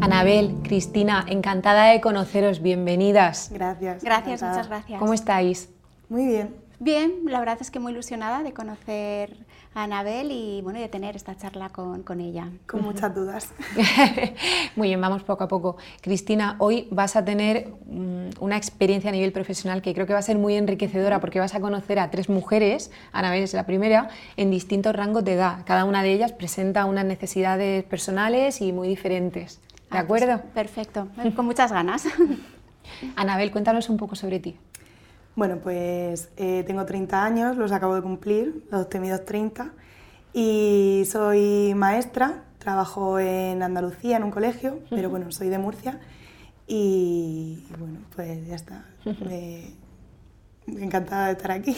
[0.00, 3.50] Anabel, Cristina, encantada de conoceros, bienvenidas.
[3.52, 4.02] Gracias.
[4.02, 4.98] Gracias, muchas gracias.
[4.98, 5.68] ¿Cómo estáis?
[6.08, 6.54] Muy bien.
[6.78, 9.36] Bien, la verdad es que muy ilusionada de conocer
[9.74, 12.48] a Anabel y bueno, de tener esta charla con, con ella.
[12.66, 13.52] Con muchas dudas.
[14.76, 15.76] Muy bien, vamos poco a poco.
[16.00, 20.20] Cristina, hoy vas a tener mm, una experiencia a nivel profesional que creo que va
[20.20, 24.08] a ser muy enriquecedora porque vas a conocer a tres mujeres, Anabel es la primera,
[24.38, 25.58] en distintos rangos de edad.
[25.66, 29.60] Cada una de ellas presenta unas necesidades personales y muy diferentes.
[29.90, 30.42] ¿De Ah, pues, acuerdo?
[30.54, 32.04] perfecto, con muchas ganas.
[33.16, 34.56] Anabel, cuéntanos un poco sobre ti.
[35.36, 39.70] Bueno, pues eh, tengo 30 años, los acabo de cumplir, los temidos 30,
[40.32, 45.98] y soy maestra, trabajo en Andalucía en un colegio, pero bueno, soy de Murcia,
[46.66, 48.84] y, y bueno, pues ya está.
[49.24, 49.72] Me-
[50.66, 51.76] encantada de estar aquí.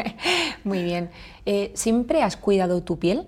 [0.64, 1.10] Muy bien.
[1.44, 3.26] Eh, ¿Siempre has cuidado tu piel?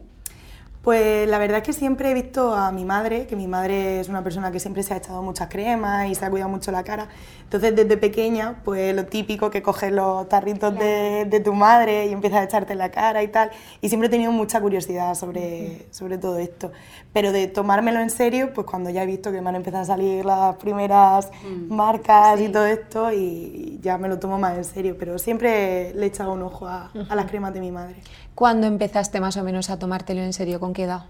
[0.84, 4.10] Pues la verdad es que siempre he visto a mi madre, que mi madre es
[4.10, 6.84] una persona que siempre se ha echado muchas cremas y se ha cuidado mucho la
[6.84, 7.08] cara.
[7.44, 12.12] Entonces desde pequeña, pues lo típico que coges los tarritos de, de tu madre y
[12.12, 13.50] empiezas a echarte en la cara y tal.
[13.80, 16.70] Y siempre he tenido mucha curiosidad sobre, sobre todo esto.
[17.14, 19.86] Pero de tomármelo en serio, pues cuando ya he visto que me han empezado a
[19.86, 21.30] salir las primeras
[21.68, 24.96] marcas y todo esto, y ya me lo tomo más en serio.
[24.98, 27.96] Pero siempre le he echado un ojo a, a las cremas de mi madre.
[28.34, 30.58] ¿Cuándo empezaste más o menos a tomártelo en serio?
[30.58, 31.04] ¿Con qué edad?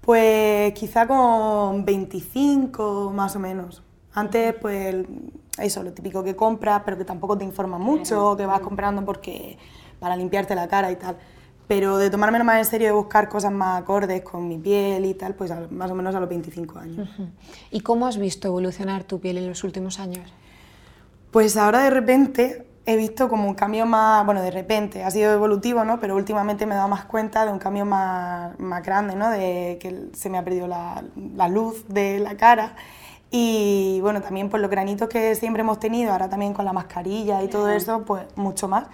[0.00, 3.82] Pues quizá con 25 más o menos.
[4.14, 5.06] Antes, pues
[5.58, 9.58] eso, lo típico que compras, pero que tampoco te informa mucho, que vas comprando porque
[9.98, 11.16] para limpiarte la cara y tal.
[11.66, 15.14] Pero de tomármelo más en serio, de buscar cosas más acordes con mi piel y
[15.14, 17.08] tal, pues más o menos a los 25 años.
[17.70, 20.32] ¿Y cómo has visto evolucionar tu piel en los últimos años?
[21.30, 25.32] Pues ahora de repente he visto como un cambio más, bueno, de repente, ha sido
[25.32, 26.00] evolutivo, ¿no?
[26.00, 29.30] Pero últimamente me he dado más cuenta de un cambio más, más grande, ¿no?
[29.30, 31.04] De que se me ha perdido la,
[31.36, 32.74] la luz de la cara.
[33.30, 37.42] Y bueno, también por los granitos que siempre hemos tenido, ahora también con la mascarilla
[37.42, 38.86] y todo eso, pues mucho más.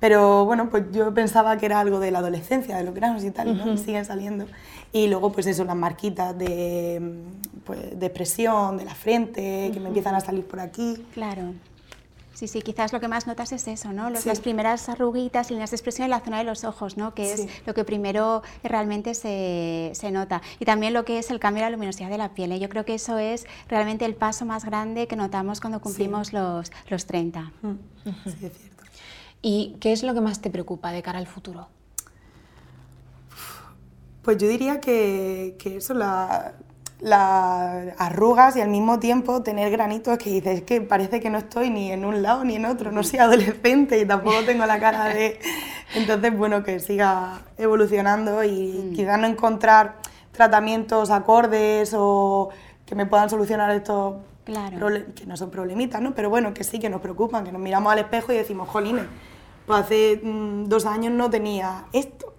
[0.00, 3.30] Pero bueno, pues yo pensaba que era algo de la adolescencia, de los granos y
[3.30, 3.76] tal, ¿no?
[3.76, 4.46] siguen saliendo.
[4.92, 7.22] Y luego pues eso, las marquitas de,
[7.64, 11.02] pues, de presión, de la frente, que me empiezan a salir por aquí.
[11.14, 11.54] Claro.
[12.36, 14.10] Sí, sí, quizás lo que más notas es eso, ¿no?
[14.10, 14.28] Los- Sí.
[14.28, 17.14] Las primeras arruguitas, líneas de expresión en la zona de los ojos, ¿no?
[17.14, 17.48] Que es Sí.
[17.64, 20.42] lo que primero realmente se, se nota.
[20.58, 22.52] Y también lo que es el cambio de la luminosidad de la piel.
[22.52, 22.58] ¿eh?
[22.58, 26.70] Yo creo que eso es realmente el paso más grande que notamos cuando cumplimos los,
[26.90, 27.52] los 30.
[27.62, 27.72] Mm,
[28.04, 28.84] Sí, es cierto.
[29.40, 31.68] ¿Y qué es lo que más te preocupa de cara al futuro?
[34.22, 36.52] Pues yo diría que, que eso, la-
[36.98, 41.68] las arrugas y al mismo tiempo tener granitos que dices que parece que no estoy
[41.68, 45.06] ni en un lado ni en otro, no soy adolescente y tampoco tengo la cara
[45.06, 45.38] de...
[45.94, 49.96] Entonces, bueno, que siga evolucionando y quizás no encontrar
[50.32, 52.48] tratamientos acordes o
[52.84, 54.88] que me puedan solucionar estos Claro.
[55.16, 56.14] que no son problemitas, ¿no?
[56.14, 59.04] Pero bueno, que sí, que nos preocupan, que nos miramos al espejo y decimos, jolines,
[59.66, 62.32] pues hace mm, dos años no tenía esto.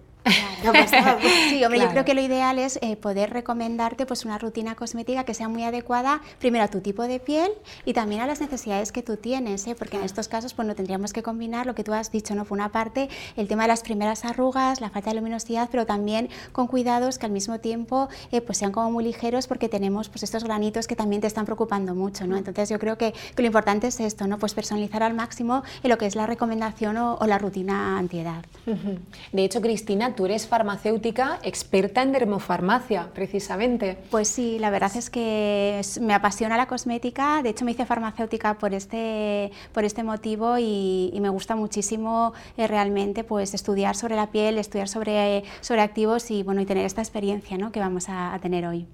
[0.62, 1.18] ¿Qué ha pasado?
[1.48, 1.90] Sí, hombre, yo Claro.
[1.92, 5.62] creo que lo ideal es eh, poder recomendarte pues una rutina cosmética que sea muy
[5.64, 7.50] adecuada primero a tu tipo de piel
[7.84, 9.74] y también a las necesidades que tú tienes, ¿eh?
[9.78, 12.44] porque en estos casos pues no tendríamos que combinar lo que tú has dicho, ¿no?
[12.44, 16.28] Por una parte el tema de las primeras arrugas, la falta de luminosidad, pero también
[16.52, 20.22] con cuidados que al mismo tiempo eh, pues sean como muy ligeros porque tenemos pues
[20.22, 22.36] estos granitos que también te están preocupando mucho, ¿no?
[22.36, 24.38] Entonces yo creo que, que lo importante es esto, ¿no?
[24.38, 28.44] Pues personalizar al máximo en lo que es la recomendación o, o la rutina antiedad.
[29.32, 33.98] De hecho, Cristina, tú eres farmacéutica experta en dermofarmacia, precisamente.
[34.10, 37.40] Pues sí, la verdad es que me apasiona la cosmética.
[37.40, 42.32] De hecho, me hice farmacéutica por este, por este motivo y, y me gusta muchísimo
[42.56, 46.84] eh, realmente pues, estudiar sobre la piel, estudiar sobre, sobre activos y, bueno, y tener
[46.84, 47.70] esta experiencia ¿no?
[47.70, 48.88] que vamos a, a tener hoy.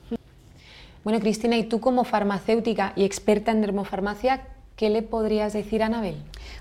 [1.04, 4.42] Bueno, Cristina, y tú como farmacéutica y experta en dermofarmacia,
[4.76, 6.16] ¿qué le podrías decir a Anabel?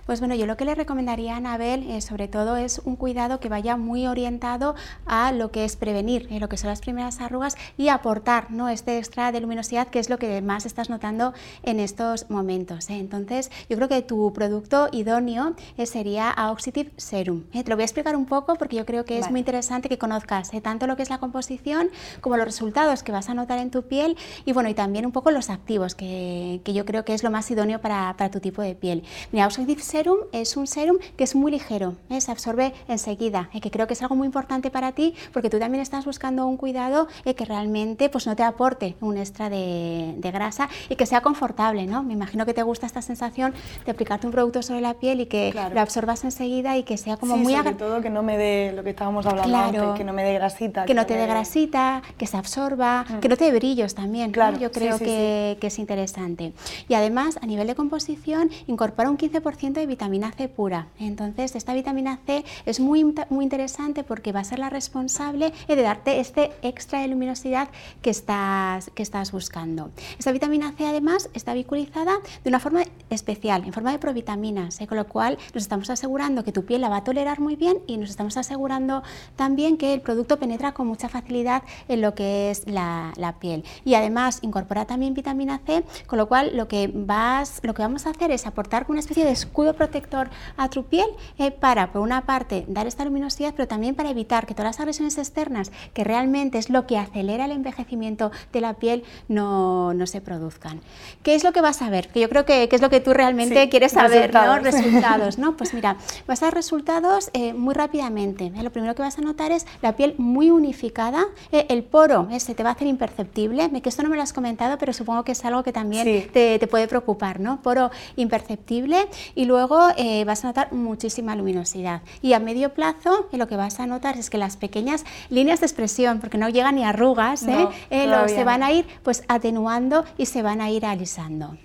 [0.05, 3.39] Pues bueno, yo lo que le recomendaría a Anabel, eh, sobre todo, es un cuidado
[3.39, 4.75] que vaya muy orientado
[5.05, 8.67] a lo que es prevenir, eh, lo que son las primeras arrugas y aportar ¿no?
[8.67, 11.33] este extra de luminosidad, que es lo que más estás notando
[11.63, 12.89] en estos momentos.
[12.89, 12.95] ¿eh?
[12.95, 17.43] Entonces, yo creo que tu producto idóneo eh, sería Aoxitive Serum.
[17.51, 19.97] Te lo voy a explicar un poco porque yo creo que es muy interesante que
[19.97, 21.89] conozcas tanto lo que es la composición
[22.19, 25.11] como los resultados que vas a notar en tu piel y bueno, y también un
[25.11, 28.39] poco los activos, que, que yo creo que es lo más idóneo para, para, tu
[28.39, 29.03] tipo de piel.
[29.31, 32.19] Mira, Oxidif Serum es un serum que es muy ligero, ¿eh?
[32.19, 35.83] se absorbe enseguida, que creo que es algo muy importante para ti porque tú también
[35.83, 40.67] estás buscando un cuidado que realmente pues, no te aporte un extra de, de, grasa
[40.89, 41.85] y que sea confortable.
[41.85, 42.01] ¿no?
[42.01, 43.53] Me imagino que te gusta esta sensación
[43.85, 47.17] de aplicarte un producto sobre la piel y que lo absorbas enseguida y que sea
[47.17, 47.53] como muy...
[47.53, 50.33] sobre todo que no me dé lo que estábamos hablando antes, que no me dé
[50.33, 50.85] grasita.
[50.85, 53.19] Que, no te dé grasita, que se absorba, mm.
[53.19, 54.31] que no te dé brillos también.
[54.31, 56.53] Claro, Yo creo que, que, es interesante.
[56.87, 60.87] Y además, a nivel de composición, incorpora un 15% vitamina C pura.
[60.99, 65.81] Entonces, esta vitamina C es muy, muy interesante porque va a ser la responsable de
[65.81, 67.69] darte este extra de luminosidad
[68.01, 69.91] que estás, que estás buscando.
[70.17, 74.97] Esta vitamina C, además, está vinculizada de una forma especial, en forma de provitaminas, con
[74.97, 77.97] lo cual nos estamos asegurando que tu piel la va a tolerar muy bien y
[77.97, 79.03] nos estamos asegurando
[79.35, 83.63] también que el producto penetra con mucha facilidad en lo que es la, la piel.
[83.85, 88.05] Y además incorpora también vitamina C, con lo cual lo que, vas, lo que vamos
[88.05, 92.01] a hacer es aportar una especie de escudo protector a tu piel eh, para, por
[92.01, 96.03] una parte, dar esta luminosidad, pero también para evitar que todas las agresiones externas, que
[96.03, 100.81] realmente es lo que acelera el envejecimiento de la piel, no, no se produzcan.
[101.21, 102.07] ¿Qué es lo que vas a ver?
[102.09, 104.63] Que yo creo que, que es lo que tú realmente quieres saber, resultados.
[104.63, 104.71] ¿no?
[104.83, 105.57] Resultados, ¿no?
[105.57, 105.97] Pues mira,
[106.27, 108.45] vas a dar resultados eh, muy rápidamente.
[108.45, 108.63] ¿eh?
[108.63, 112.63] Lo primero que vas a notar es la piel muy unificada, el poro se te
[112.63, 115.45] va a hacer imperceptible, que esto no me lo has comentado, pero supongo que es
[115.45, 117.61] algo que también te, te, puede preocupar, ¿no?
[117.61, 119.62] Poro imperceptible y luego
[119.97, 122.01] eh, vas a notar muchísima luminosidad.
[122.21, 125.65] Y a medio plazo lo que vas a notar es que las pequeñas líneas de
[125.65, 127.67] expresión, porque no llegan ni arrugas, ¿eh?
[127.89, 131.57] Eh, se van a ir pues atenuando y se van a ir alisando.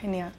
[0.00, 0.32] Genial.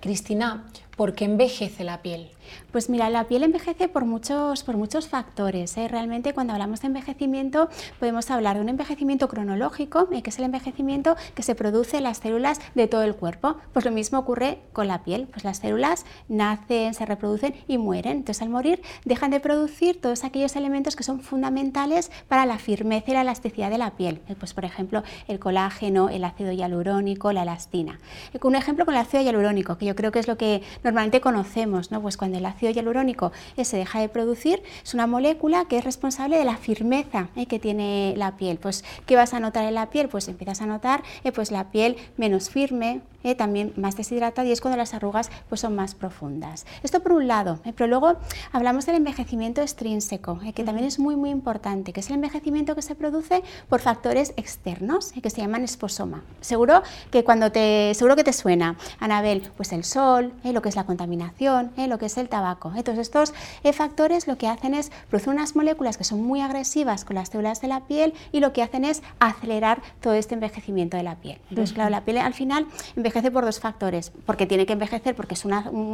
[0.00, 0.64] Cristina,
[0.96, 2.30] ¿por qué envejece la piel?
[2.72, 5.76] Pues mira, la piel envejece por muchos, por muchos factores.
[5.76, 5.88] ¿eh?
[5.88, 7.68] Realmente cuando hablamos de envejecimiento
[7.98, 12.04] podemos hablar de un envejecimiento cronológico, eh, que es el envejecimiento que se produce en
[12.04, 13.56] las células de todo el cuerpo.
[13.72, 15.28] Pues lo mismo ocurre con la piel.
[15.30, 18.18] Pues las células nacen, se reproducen y mueren.
[18.18, 23.10] Entonces al morir dejan de producir todos aquellos elementos que son fundamentales para la firmeza
[23.10, 24.20] y la elasticidad de la piel.
[24.28, 28.00] Eh, pues por ejemplo el colágeno, el ácido hialurónico, la elastina.
[28.42, 31.90] Un ejemplo con el ácido hialurónico, que yo creo que es lo que normalmente conocemos,
[31.90, 32.00] ¿no?
[32.00, 33.32] Pues cuando el ácido hialurónico
[33.62, 37.46] se deja de producir, es una molécula que es responsable de la firmeza ¿eh?
[37.46, 38.58] que tiene la piel.
[38.58, 40.08] Pues, ¿qué vas a notar en la piel?
[40.08, 44.52] Pues empiezas a notar eh, pues, la piel menos firme, eh, también más deshidratada y
[44.52, 46.66] es cuando las arrugas pues, son más profundas.
[46.82, 48.16] Esto por un lado, pero luego
[48.52, 52.82] hablamos del envejecimiento extrínseco, que también es muy muy importante, que es el envejecimiento que
[52.82, 56.22] se produce por factores externos, que se llaman esposoma.
[56.40, 60.76] Seguro que cuando te, seguro que te suena, Anabel, pues el sol, lo que es
[60.76, 62.72] la contaminación, lo que es el tabaco.
[62.76, 63.32] Entonces estos
[63.62, 67.30] eh, factores lo que hacen es producir unas moléculas que son muy agresivas con las
[67.30, 71.16] células de la piel y lo que hacen es acelerar todo este envejecimiento de la
[71.16, 71.38] piel.
[71.48, 72.66] Entonces, claro, la piel al final
[72.96, 75.52] envejece por dos factores, porque tiene que envejecer porque son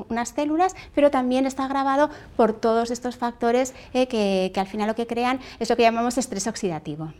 [0.08, 4.88] unas células, pero también está agravado por todos estos factores eh, que, que al final
[4.88, 7.12] lo que crean es lo que llamamos estrés oxidativo.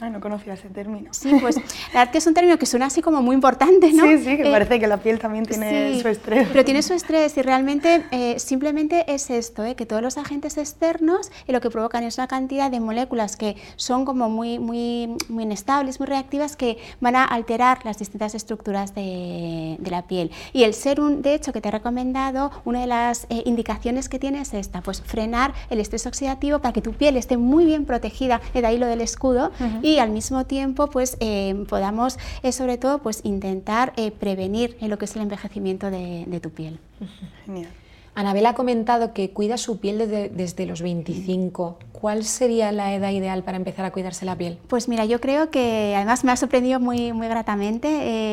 [0.00, 1.10] Ay, no conocía ese término.
[1.12, 4.02] Sí, pues la verdad que es un término que suena así como muy importante, ¿no?
[4.04, 6.48] Sí, sí, que eh, parece que la piel también tiene su estrés.
[6.48, 9.76] Pero tiene su estrés y realmente eh, simplemente es esto, ¿eh?
[9.76, 14.04] que todos los agentes externos lo que provocan es una cantidad de moléculas que son
[14.04, 19.76] como muy, muy, muy inestables, muy reactivas, que van a alterar las distintas estructuras de,
[19.78, 20.32] de la piel.
[20.52, 24.40] Y el serum, de hecho, que te he recomendado, una de las indicaciones que tiene
[24.40, 28.40] es esta, pues frenar el estrés oxidativo para que tu piel esté muy bien protegida,
[28.52, 29.35] de ahí lo del escudo
[29.82, 34.98] y al mismo tiempo pues eh, podamos eh, sobre todo pues intentar eh, prevenir lo
[34.98, 36.78] que es el envejecimiento de, de tu piel.
[37.44, 37.70] Genial.
[38.16, 41.78] Anabel ha comentado que cuida su piel desde, desde, los 25.
[41.92, 44.58] ¿Cuál sería la edad ideal para empezar a cuidarse la piel?
[44.68, 47.88] Pues mira, yo creo que además me ha sorprendido muy, muy gratamente.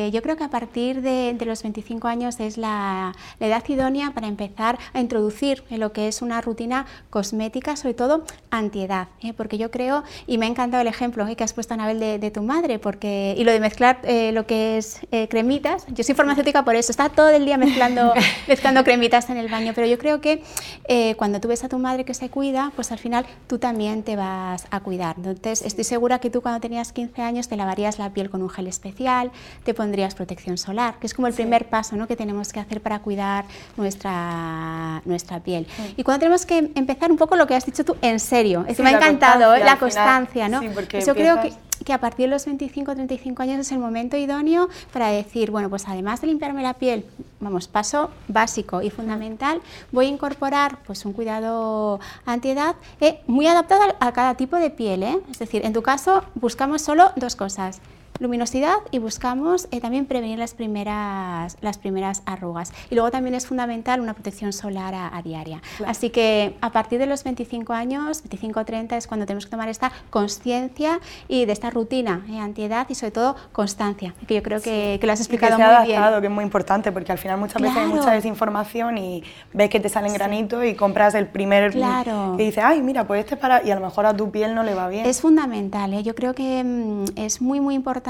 [0.06, 3.62] Eh, yo creo que a partir de, de los 25 años es la, la, edad
[3.68, 9.08] idónea para empezar a introducir en lo que es una rutina cosmética, sobre todo antiedad.
[9.22, 9.34] ¿eh?
[9.34, 11.36] Porque yo creo, y me ha encantado el ejemplo ¿eh?
[11.36, 14.46] que has puesto, Anabel, de, de, tu madre, porque, y lo de mezclar eh, lo
[14.46, 15.86] que es cremitas.
[15.88, 18.14] Yo soy farmacéutica por eso, está todo el día mezclando,
[18.48, 20.42] mezclando cremitas en el baño pero yo creo que
[20.86, 24.02] eh, cuando tú ves a tu madre que se cuida, pues al final tú también
[24.02, 25.16] te vas a cuidar.
[25.16, 28.50] Entonces, estoy segura que tú cuando tenías 15 años te lavarías la piel con un
[28.50, 29.30] gel especial,
[29.64, 32.06] te pondrías protección solar, que es como el primer paso ¿no?
[32.06, 33.44] que tenemos que hacer para cuidar
[33.76, 35.66] nuestra, nuestra piel.
[35.96, 38.76] Y cuando tenemos que empezar un poco lo que has dicho tú, en serio, es
[38.76, 40.62] que me ha encantado la constancia, ¿no?
[40.62, 41.52] yo creo que
[41.84, 45.88] que a partir de los 25-35 años es el momento idóneo para decir, bueno, pues
[45.88, 47.04] además de limpiarme la piel,
[47.40, 49.60] vamos, paso básico y fundamental,
[49.92, 55.02] voy a incorporar pues un cuidado antiedad eh, muy adaptado a, cada tipo de piel,
[55.02, 55.18] ¿eh?
[55.30, 57.80] es decir, en tu caso buscamos solo dos cosas,
[58.20, 62.72] luminosidad y buscamos eh, también prevenir las primeras, las primeras arrugas.
[62.88, 65.62] Y luego también es fundamental una protección solar a, diaria.
[65.86, 69.90] Así que a partir de los 25 años, 25-30 es cuando tenemos que tomar esta
[70.10, 74.98] conciencia y de esta rutina eh, antiedad y sobre todo constancia, que yo creo que,
[75.00, 77.60] que lo has explicado que muy adaptado, que es muy importante, porque al final muchas
[77.60, 82.34] veces hay mucha desinformación y ves que te salen granitos y compras el primer claro.
[82.38, 83.64] y dices, ay, mira, pues este para...
[83.64, 85.06] y a lo mejor a tu piel no le va bien.
[85.06, 86.02] Es fundamental, ¿eh?
[86.02, 88.04] yo creo que mm, es muy, muy importante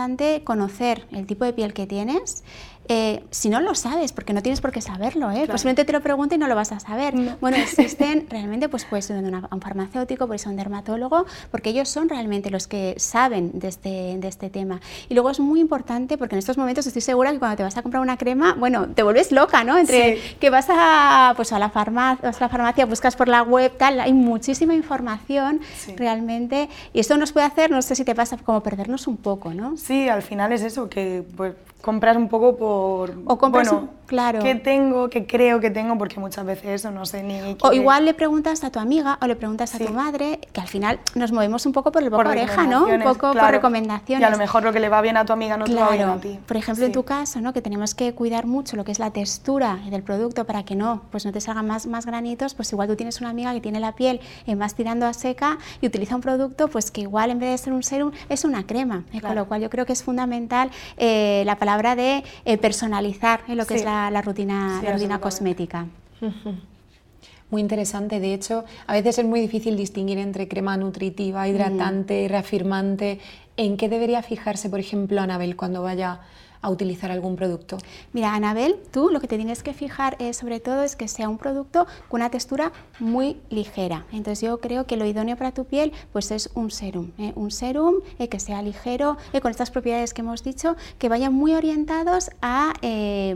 [0.45, 2.45] conocer el tipo de piel que tienes
[2.89, 5.47] eh, si no lo sabes, porque no tienes por qué saberlo, ¿eh?
[5.47, 7.15] posiblemente te lo pregunte y no lo vas a saber.
[7.41, 11.71] Bueno, existen realmente, pues puedes ir a un farmacéutico, puedes ir a un dermatólogo, porque
[11.71, 14.81] ellos son realmente los que saben de este, de este tema.
[15.09, 17.77] Y luego es muy importante, porque en estos momentos estoy segura que cuando te vas
[17.77, 19.79] a comprar una crema, bueno, te vuelves loca, ¿no?
[19.79, 23.73] Entre que vas a, pues a, la farmacia, a la farmacia, buscas por la web,
[23.79, 25.61] tal, hay muchísima información
[25.97, 29.55] realmente, y esto nos puede hacer, no sé si te pasa, como perdernos un poco,
[29.55, 29.77] ¿no?
[29.77, 33.13] Sí, al final es eso, que pues, compras un poco por...
[33.27, 34.39] O compras bueno, claro.
[34.39, 37.59] qué tengo, qué creo que tengo, porque muchas veces eso no sé ni...
[37.61, 40.67] O igual le preguntas a tu amiga o le preguntas a tu madre, que al
[40.67, 42.87] final nos movemos un poco por el boca oreja, ¿no?
[42.87, 44.23] Un poco por recomendaciones.
[44.23, 45.91] Y a lo mejor lo que le va bien a tu amiga no te va
[45.91, 46.39] bien a ti.
[46.47, 47.53] Por ejemplo, en tu caso, ¿no?
[47.53, 51.03] Que tenemos que cuidar mucho lo que es la textura del producto para que no,
[51.11, 53.79] pues no te salgan más, más granitos, pues igual tú tienes una amiga que tiene
[53.79, 57.41] la piel eh, más tirando a seca y utiliza un producto pues que igual en
[57.41, 59.93] vez de ser un serum es una crema, eh, con lo cual yo creo que
[59.93, 62.25] es fundamental eh, la palabra de
[62.61, 65.87] personalizar lo que es la, rutina, la rutina cosmética.
[67.51, 73.21] Muy interesante, de hecho, a veces es muy difícil distinguir entre crema nutritiva, hidratante, reafirmante.
[73.57, 76.21] ¿En qué debería fijarse, por ejemplo, Anabel cuando vaya
[76.65, 77.77] a utilizar algún producto?
[78.15, 81.29] Mira, Anabel, tú lo que te tienes que fijar es, sobre todo es que sea
[81.29, 84.07] un producto con una textura muy ligera.
[84.13, 87.33] Entonces yo creo que lo idóneo para tu piel pues es un serum, ¿eh?
[87.37, 91.35] un serum eh, que sea ligero, eh, con estas propiedades que hemos dicho, que vayan
[91.35, 92.73] muy orientados a,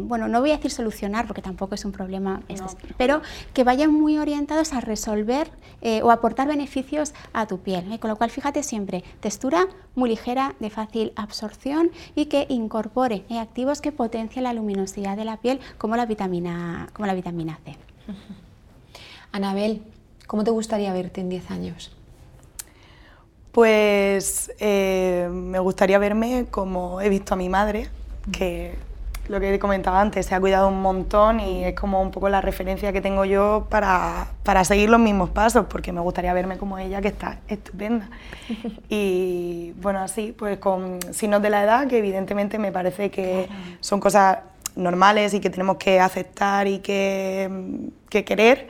[0.00, 3.20] bueno, no voy a decir solucionar porque tampoco es un problema, este, pero
[3.52, 5.50] que vayan muy orientados a resolver
[6.02, 7.99] o aportar beneficios a tu piel.
[8.00, 13.80] Con lo cual fíjate siempre, textura muy ligera, de fácil absorción y que incorpore activos
[13.80, 17.76] que potencian la luminosidad de la piel como la vitamina, como la vitamina C.
[19.32, 19.82] Anabel,
[20.26, 21.92] ¿cómo te gustaría verte en 10 años?
[23.52, 27.88] Pues eh, me gustaría verme como he visto a mi madre,
[28.30, 28.76] que
[29.28, 32.28] lo que he comentado antes, se ha cuidado un montón y es como un poco
[32.28, 36.58] la referencia que tengo yo para, para seguir los mismos pasos, porque me gustaría verme
[36.58, 38.08] como ella, que está estupenda.
[38.88, 43.49] Y bueno, así, pues con signos de la edad, que evidentemente me parece que
[43.80, 44.38] son cosas
[44.76, 47.50] normales y que tenemos que aceptar y que,
[48.08, 48.68] que querer,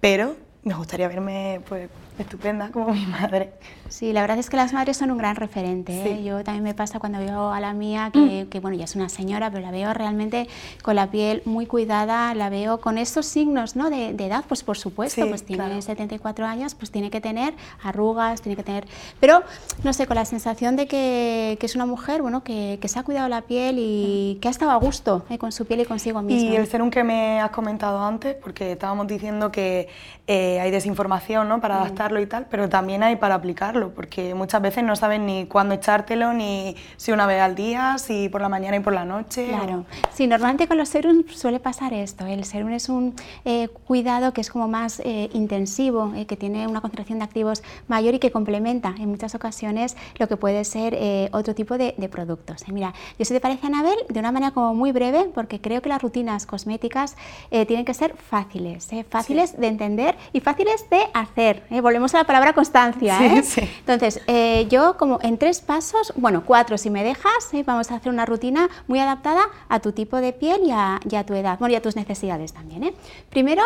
[0.00, 3.52] pero me gustaría verme pues estupenda como mi madre.
[3.88, 5.92] Sí, la verdad es que las madres son un gran referente.
[5.92, 6.24] ¿eh?
[6.24, 9.08] Yo también me pasa cuando veo a la mía, que, que, bueno, ya es una
[9.08, 10.48] señora, pero la veo realmente
[10.82, 13.90] con la piel muy cuidada, la veo con estos signos ¿no?
[13.90, 18.56] de, edad, pues por supuesto, pues tiene 74 años, pues tiene que tener arrugas, tiene
[18.56, 18.86] que tener...
[19.20, 19.42] Pero,
[19.82, 22.98] no sé, con la sensación de que, que es una mujer, bueno, que, que, se
[22.98, 25.38] ha cuidado la piel y que ha estado a gusto ¿eh?
[25.38, 26.50] con su piel y consigo misma.
[26.50, 29.88] Y el serum que me has comentado antes, porque estábamos diciendo que
[30.26, 31.60] eh, hay desinformación ¿no?
[31.60, 31.82] para mm.
[31.82, 35.74] adaptarlo y tal, pero también hay para aplicarlo porque muchas veces no saben ni cuándo
[35.74, 39.46] echártelo, ni si una vez al día, si por la mañana y por la noche.
[39.48, 42.26] Claro, sí, normalmente con los serums suele pasar esto.
[42.26, 46.66] El serum es un eh, cuidado que es como más eh, intensivo, eh, que tiene
[46.66, 50.98] una concentración de activos mayor y que complementa en muchas ocasiones lo que puede ser
[51.32, 52.66] otro tipo de, productos.
[52.68, 55.88] mira, yo si te parece, Anabel, de una manera como muy breve, porque creo que
[55.88, 57.16] las rutinas cosméticas
[57.50, 61.64] tienen que ser fáciles, fáciles de entender y fáciles de hacer.
[61.70, 63.18] Volvemos a la palabra constancia.
[63.18, 63.60] Sí, sí.
[63.80, 67.96] Entonces, eh, yo como en tres pasos, bueno, cuatro si me dejas, eh, vamos a
[67.96, 71.72] hacer una rutina muy adaptada a tu tipo de piel y a, tu edad, bueno,
[71.72, 72.84] y a tus necesidades también.
[72.84, 72.94] ¿eh?
[73.30, 73.62] Primero,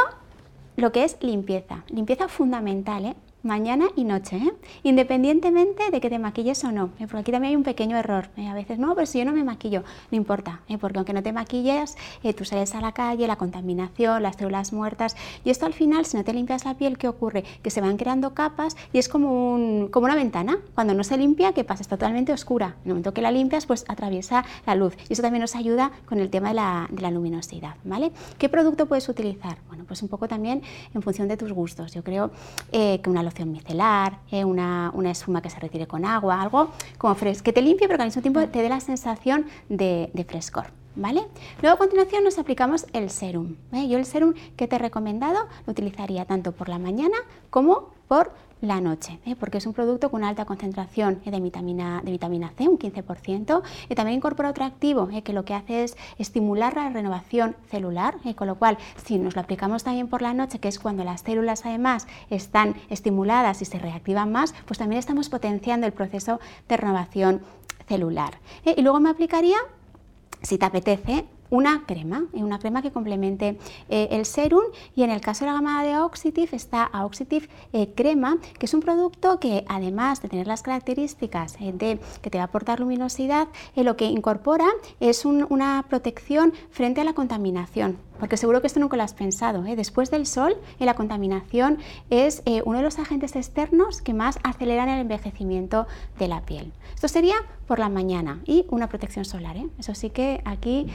[0.77, 3.17] lo que es limpieza, limpieza fundamental, ¿eh?
[3.47, 4.53] Mañana y noche, ¿eh?
[4.83, 6.91] independientemente de que te maquilles o no.
[6.99, 7.07] ¿eh?
[7.07, 8.29] Porque aquí también hay un pequeño error.
[8.37, 8.49] ¿eh?
[8.49, 11.33] A veces, no, pero si yo no me maquillo, no importa, porque aunque no te
[11.33, 11.97] maquilles,
[12.37, 16.17] tú sales a la calle, la contaminación, las células muertas, y esto al final, si
[16.17, 17.45] no te limpias la piel, ¿qué ocurre?
[17.63, 20.59] Que se van creando capas y es como, un, como una ventana.
[20.75, 21.83] Cuando no se limpia, ¿qué pasa?
[21.83, 22.77] Está totalmente oscura.
[22.85, 24.97] En el momento que la limpias, pues atraviesa la luz.
[25.09, 27.77] Y eso también nos ayuda con el tema de la, de la luminosidad.
[27.85, 28.13] ¿vale?
[28.39, 29.59] ¿Qué producto puedes utilizar?
[29.69, 30.63] Bueno, pues un poco también
[30.95, 31.93] en función de tus gustos.
[31.93, 32.31] Yo creo
[32.73, 37.45] que una micelar, eh, una, una, espuma que se retire con agua, algo como fresco,
[37.45, 40.67] que te limpie pero que al mismo tiempo te dé la sensación de, frescor.
[40.99, 41.27] ¿Vale?
[41.61, 43.57] Luego a continuación nos aplicamos el serum.
[43.73, 43.87] ¿eh?
[43.87, 47.19] Yo el serum que te he recomendado lo utilizaría tanto por la mañana
[47.51, 49.37] como por la noche, ¿eh?
[49.37, 53.63] porque es un producto con una alta concentración de vitamina, de vitamina C, un 15%,
[53.89, 55.23] y también incorpora otro activo ¿eh?
[55.23, 58.35] que lo que hace es estimular la renovación celular, ¿eh?
[58.35, 61.21] con lo cual si nos lo aplicamos también por la noche, que es cuando las
[61.21, 66.77] células además están estimuladas y se reactivan más, pues también estamos potenciando el proceso de
[66.77, 67.43] renovación
[67.87, 68.39] celular.
[68.65, 69.59] Y luego me aplicaría
[70.43, 74.65] si te apetece, una crema, eh, una crema que complemente eh, el serum.
[74.95, 78.75] Y en el caso de la gama de Oxitive está Oxitive eh, Crema, que es
[78.75, 83.49] un producto que además de tener las características de que te va a aportar luminosidad,
[83.75, 84.67] lo que incorpora
[85.01, 89.65] es una protección frente a la contaminación porque seguro que esto nunca lo has pensado.
[89.67, 89.77] ¿eh?
[89.77, 91.79] Después del sol, la contaminación
[92.11, 95.87] es eh, uno de los agentes externos que más aceleran el envejecimiento
[96.19, 96.73] de la piel.
[96.95, 97.35] Esto sería
[97.67, 99.57] por la mañana y una protección solar.
[99.57, 99.67] ¿eh?
[99.79, 100.87] Eso sí que aquí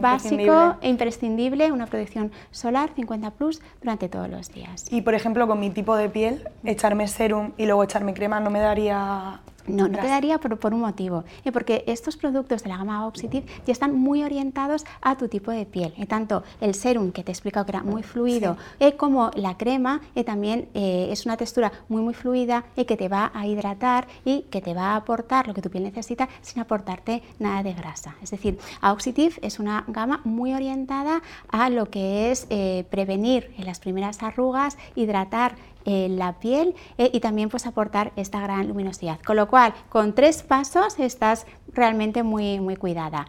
[0.00, 4.86] básico e imprescindible, una protección solar 50 plus durante todos los días.
[4.90, 8.50] Y por ejemplo, con mi tipo de piel, echarme serum y luego echarme crema no
[8.50, 12.78] me daría no, no te daría por, un motivo, eh, porque estos productos de la
[12.78, 15.94] gama Oxitive ya están muy orientados a tu tipo de piel.
[15.96, 19.56] Eh, tanto el serum, que te he explicado que era muy fluido, eh, como la
[19.56, 24.42] crema, también es una textura muy, muy fluida y que te va a hidratar y
[24.42, 28.16] que te va a aportar lo que tu piel necesita sin aportarte nada de grasa.
[28.22, 32.46] Es decir, Oxitive es una gama muy orientada a lo que es
[32.90, 38.68] prevenir en las primeras arrugas, hidratar la piel eh, y también pues aportar esta gran
[38.68, 39.18] luminosidad.
[39.24, 43.26] Con lo cual, con tres pasos estás realmente muy, muy cuidada.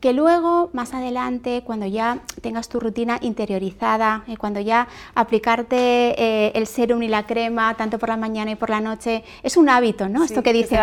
[0.00, 6.52] Que luego, más adelante, cuando ya tengas tu rutina interiorizada, eh, cuando ya aplicarte eh,
[6.54, 9.68] el serum y la crema, tanto por la mañana y por la noche, es un
[9.68, 10.22] hábito, ¿no?
[10.22, 10.78] Esto que dicen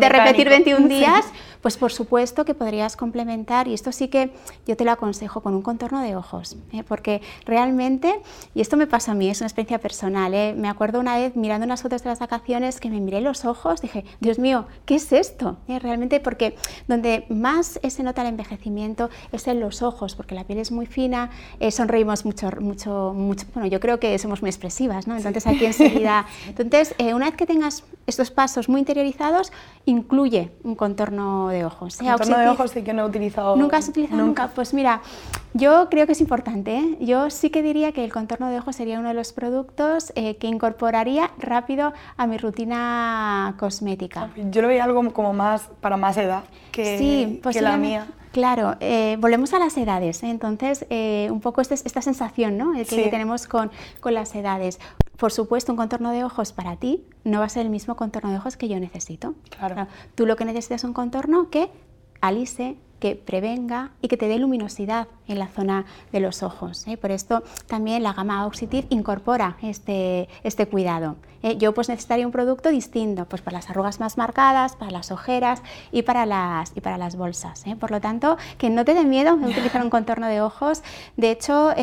[0.00, 1.26] de, repetir 21 días,
[1.64, 4.34] pues por supuesto que podrías complementar, y esto sí que
[4.66, 8.20] yo te lo aconsejo con un contorno de ojos, porque realmente,
[8.54, 11.64] y esto me pasa a mí, es una experiencia personal, me acuerdo una vez mirando
[11.64, 15.10] unas fotos de las vacaciones que me miré los ojos, dije, Dios mío, ¿qué es
[15.10, 15.56] esto?
[15.66, 16.54] Eh, realmente porque
[16.86, 20.84] donde más se nota el envejecimiento es en los ojos, porque la piel es muy
[20.84, 21.30] fina,
[21.60, 25.16] eh, sonreímos mucho, mucho, mucho, bueno, yo creo que somos muy expresivas, ¿no?
[25.16, 29.50] Entonces aquí enseguida, entonces eh, una vez que tengas estos pasos muy interiorizados,
[29.86, 31.96] incluye un contorno de ojos.
[31.96, 33.56] Contorno de ojos sí que no he utilizado.
[33.56, 34.48] ¿Nunca has utilizado nunca?
[34.48, 35.00] Pues mira,
[35.54, 36.96] yo creo que es importante.
[37.00, 40.46] Yo sí que diría que el contorno de ojos sería uno de los productos que
[40.46, 44.30] incorporaría rápido a mi rutina cosmética.
[44.50, 48.06] Yo lo veía algo como más para más edad que, que la mía.
[48.34, 50.28] Claro, eh, volvemos a las edades, ¿eh?
[50.28, 52.72] entonces eh, un poco esta, esta sensación ¿no?
[52.72, 54.80] que tenemos con, con, las edades.
[55.16, 58.30] Por supuesto, un contorno de ojos para ti no va a ser el mismo contorno
[58.30, 59.34] de ojos que yo necesito.
[59.56, 59.86] Claro.
[60.14, 61.70] Tú lo que necesitas es un contorno que
[62.20, 66.86] alise, que prevenga y que te dé luminosidad en la zona de los ojos.
[66.86, 66.96] ¿eh?
[66.96, 71.16] Por esto también la gama Oxitive incorpora este, este cuidado.
[71.42, 71.56] ¿eh?
[71.56, 75.62] Yo pues necesitaría un producto distinto pues para las arrugas más marcadas, para las ojeras
[75.92, 77.66] y para las, y para las bolsas.
[77.66, 77.76] ¿eh?
[77.76, 80.82] Por lo tanto, que no te dé miedo utilizar un contorno de ojos.
[81.16, 81.74] De hecho,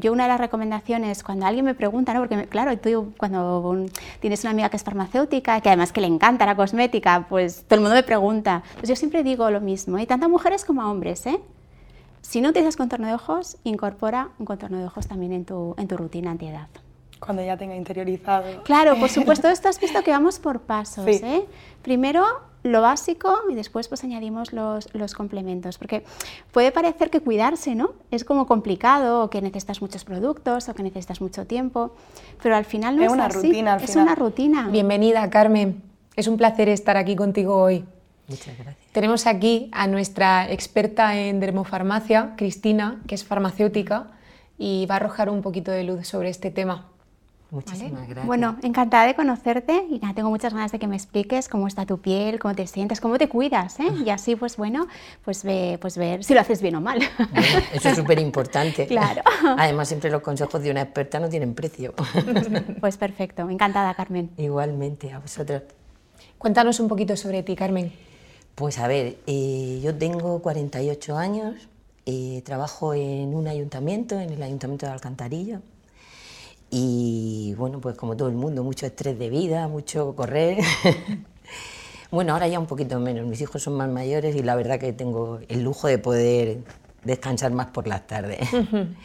[0.00, 2.20] yo una de las recomendaciones cuando alguien me pregunta, ¿no?
[2.20, 3.86] porque claro, tú cuando
[4.20, 7.76] tienes una amiga que es farmacéutica, que además que le encanta la cosmética, pues todo
[7.76, 8.62] el mundo me pregunta.
[8.74, 11.40] Pues yo siempre digo lo mismo, y tanto mujeres como hombres, ¿eh?
[12.20, 15.88] Si no utilizas contorno de ojos, incorpora un contorno de ojos también en tu, en
[15.88, 16.68] tu rutina antiedad.
[17.20, 18.62] Cuando ya tenga interiorizado.
[18.62, 21.06] Claro, por supuesto, esto has visto que vamos por pasos.
[21.06, 21.46] ¿eh?
[21.82, 22.24] Primero
[22.62, 26.04] lo básico y después pues añadimos los, los, complementos, porque
[26.52, 27.92] puede parecer que cuidarse ¿no?
[28.10, 31.92] es como complicado o que necesitas muchos productos o que necesitas mucho tiempo,
[32.42, 33.76] pero al final no es, una rutina.
[33.76, 34.68] es una rutina.
[34.68, 35.82] Bienvenida, Carmen.
[36.16, 37.84] Es un placer estar aquí contigo hoy.
[38.28, 38.92] Muchas gracias.
[38.92, 44.08] Tenemos aquí a nuestra experta en dermofarmacia, Cristina, que es farmacéutica
[44.58, 46.86] y va a arrojar un poquito de luz sobre este tema.
[47.50, 48.26] Muchísimas gracias.
[48.26, 51.86] Bueno, encantada de conocerte y nada, tengo muchas ganas de que me expliques cómo está
[51.86, 53.88] tu piel, cómo te sientes, cómo te cuidas, ¿eh?
[54.04, 54.86] Y así, pues bueno,
[55.24, 57.00] pues, ve, pues ver si lo haces bien o mal.
[57.72, 58.86] eso es súper importante.
[58.98, 59.22] Claro.
[59.56, 61.94] Además, siempre los consejos de una experta no tienen precio.
[62.80, 64.30] Pues perfecto, encantada, Carmen.
[64.36, 65.62] Igualmente, a vosotros.
[66.36, 67.92] Cuéntanos un poquito sobre ti, Carmen.
[68.58, 71.54] Pues a ver, eh, yo tengo 48 años,
[72.06, 75.60] eh, trabajo en un ayuntamiento, en el ayuntamiento de Alcantarilla,
[76.68, 80.58] y bueno, pues como todo el mundo, mucho estrés de vida, mucho correr.
[82.10, 84.92] bueno, ahora ya un poquito menos, mis hijos son más mayores y la verdad que
[84.92, 86.58] tengo el lujo de poder
[87.04, 88.40] descansar más por las tardes.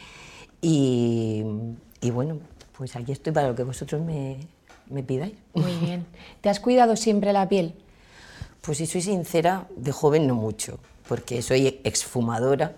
[0.62, 1.44] y,
[2.00, 2.40] y bueno,
[2.76, 4.36] pues aquí estoy para lo que vosotros me,
[4.90, 5.36] me pidáis.
[5.54, 6.06] Muy bien.
[6.40, 7.76] ¿Te has cuidado siempre la piel?
[8.64, 12.76] Pues si soy sincera, de joven no mucho, porque soy exfumadora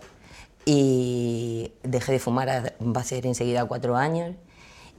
[0.64, 4.34] y dejé de fumar, va a ser enseguida cuatro años,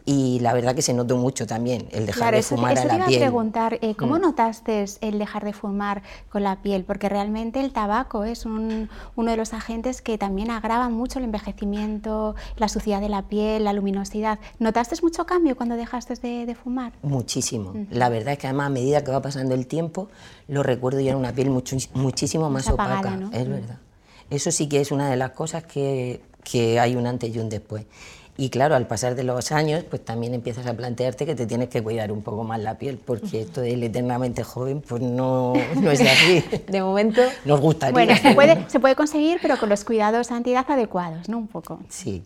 [0.10, 2.91] y la verdad que se notó mucho también el dejar de fumar eso a la
[2.91, 3.22] te iba piel.
[3.22, 4.22] a preguntar, eh, ¿cómo Mm.
[4.22, 6.86] notaste el dejar de fumar con la piel?
[6.86, 11.26] Porque realmente el tabaco es un- uno de los agentes que también agravan mucho el
[11.26, 14.39] envejecimiento, la suciedad de la piel, la luminosidad.
[14.60, 16.93] ¿Notaste mucho cambio cuando dejaste de, de fumar?
[17.04, 17.74] Muchísimo.
[17.91, 20.08] La verdad es que además a medida que va pasando el tiempo,
[20.48, 23.17] lo recuerdo ya en una piel mucho- muchísimo más, apagada, opaca.
[23.17, 23.32] ¿no?
[23.34, 23.52] Es Mm.
[23.52, 23.78] verdad.
[24.30, 27.50] Eso sí que es una de las cosas que, que hay un antes y un
[27.50, 27.86] después.
[28.38, 31.69] Y claro, al pasar de los años, pues también empiezas a plantearte que te tienes
[31.69, 35.91] que cuidar un poco más la piel, porque esto del eternamente joven, pues no, no
[35.91, 36.43] es así.
[36.67, 37.93] De momento, Nos gustaría.
[37.93, 41.39] Bueno, se puede, se puede conseguir, pero con los cuidados antiedad adecuados, ¿no?
[41.39, 41.80] Un poco.
[41.89, 42.23] Sí.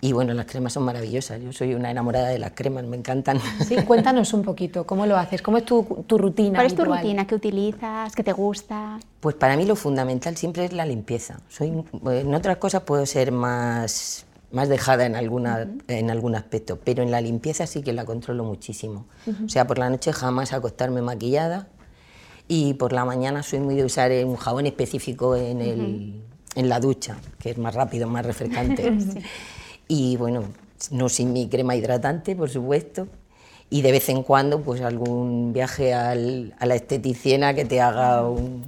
[0.00, 1.40] Y bueno, las cremas son maravillosas.
[1.40, 3.40] Yo soy una enamorada de las cremas, me encantan.
[3.66, 5.40] sí, cuéntanos un poquito, ¿cómo lo haces?
[5.40, 7.00] ¿Cómo es tu, tu rutina ¿Cuál es tu habitual?
[7.00, 7.26] rutina?
[7.26, 8.14] ¿Qué utilizas?
[8.14, 8.98] ¿Qué te gusta?
[9.20, 11.40] Pues para mí lo fundamental siempre es la limpieza.
[11.48, 11.72] Soy,
[12.06, 17.10] en otras cosas puedo ser más, más dejada en, alguna, en algún aspecto, pero en
[17.10, 19.06] la limpieza sí que la controlo muchísimo.
[19.44, 21.68] O sea, por la noche jamás acostarme maquillada
[22.48, 26.22] y por la mañana soy muy de usar un jabón específico en, el,
[26.54, 28.86] en la ducha, que es más rápido, más refrescante.
[29.86, 30.44] Y bueno,
[30.92, 33.06] no sin mi crema hidratante, por supuesto.
[33.68, 38.26] Y de vez en cuando, pues algún viaje al- a la esteticien que te haga
[38.26, 38.62] un,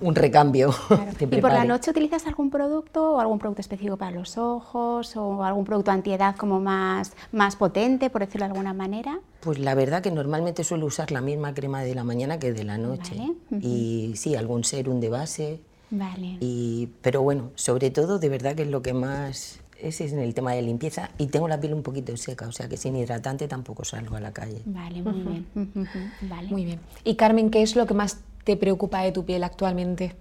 [0.00, 0.74] un recambio.
[1.20, 5.44] ¿Y por la noche utilizas algún producto o algún producto específico para los ojos o
[5.44, 9.20] algún producto antiedad como más, más potente, por decirlo de alguna manera?
[9.40, 12.64] Pues la verdad que normalmente suelo usar la misma crema de la mañana que de
[12.64, 13.16] la noche.
[13.50, 15.60] Vale, Y sí, algún serum de base.
[15.90, 16.36] Vale.
[16.40, 20.18] Y, pero bueno, sobre todo, de verdad que es lo que más ese es en
[20.18, 22.96] el tema de limpieza y tengo la piel un poquito seca, o sea que sin
[22.96, 24.62] hidratante tampoco salgo a la calle.
[24.66, 25.46] Vale, muy bien.
[26.22, 26.48] Vale.
[26.48, 26.80] Muy bien.
[27.04, 30.14] Y Carmen, ¿qué es lo que más te preocupa de tu piel actualmente?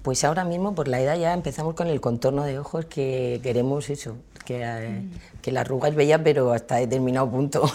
[0.00, 3.90] Pues ahora mismo por la edad ya empezamos con el contorno de ojos que queremos
[3.90, 5.02] eso, que, eh,
[5.42, 7.70] que la arruga es bella pero hasta determinado punto.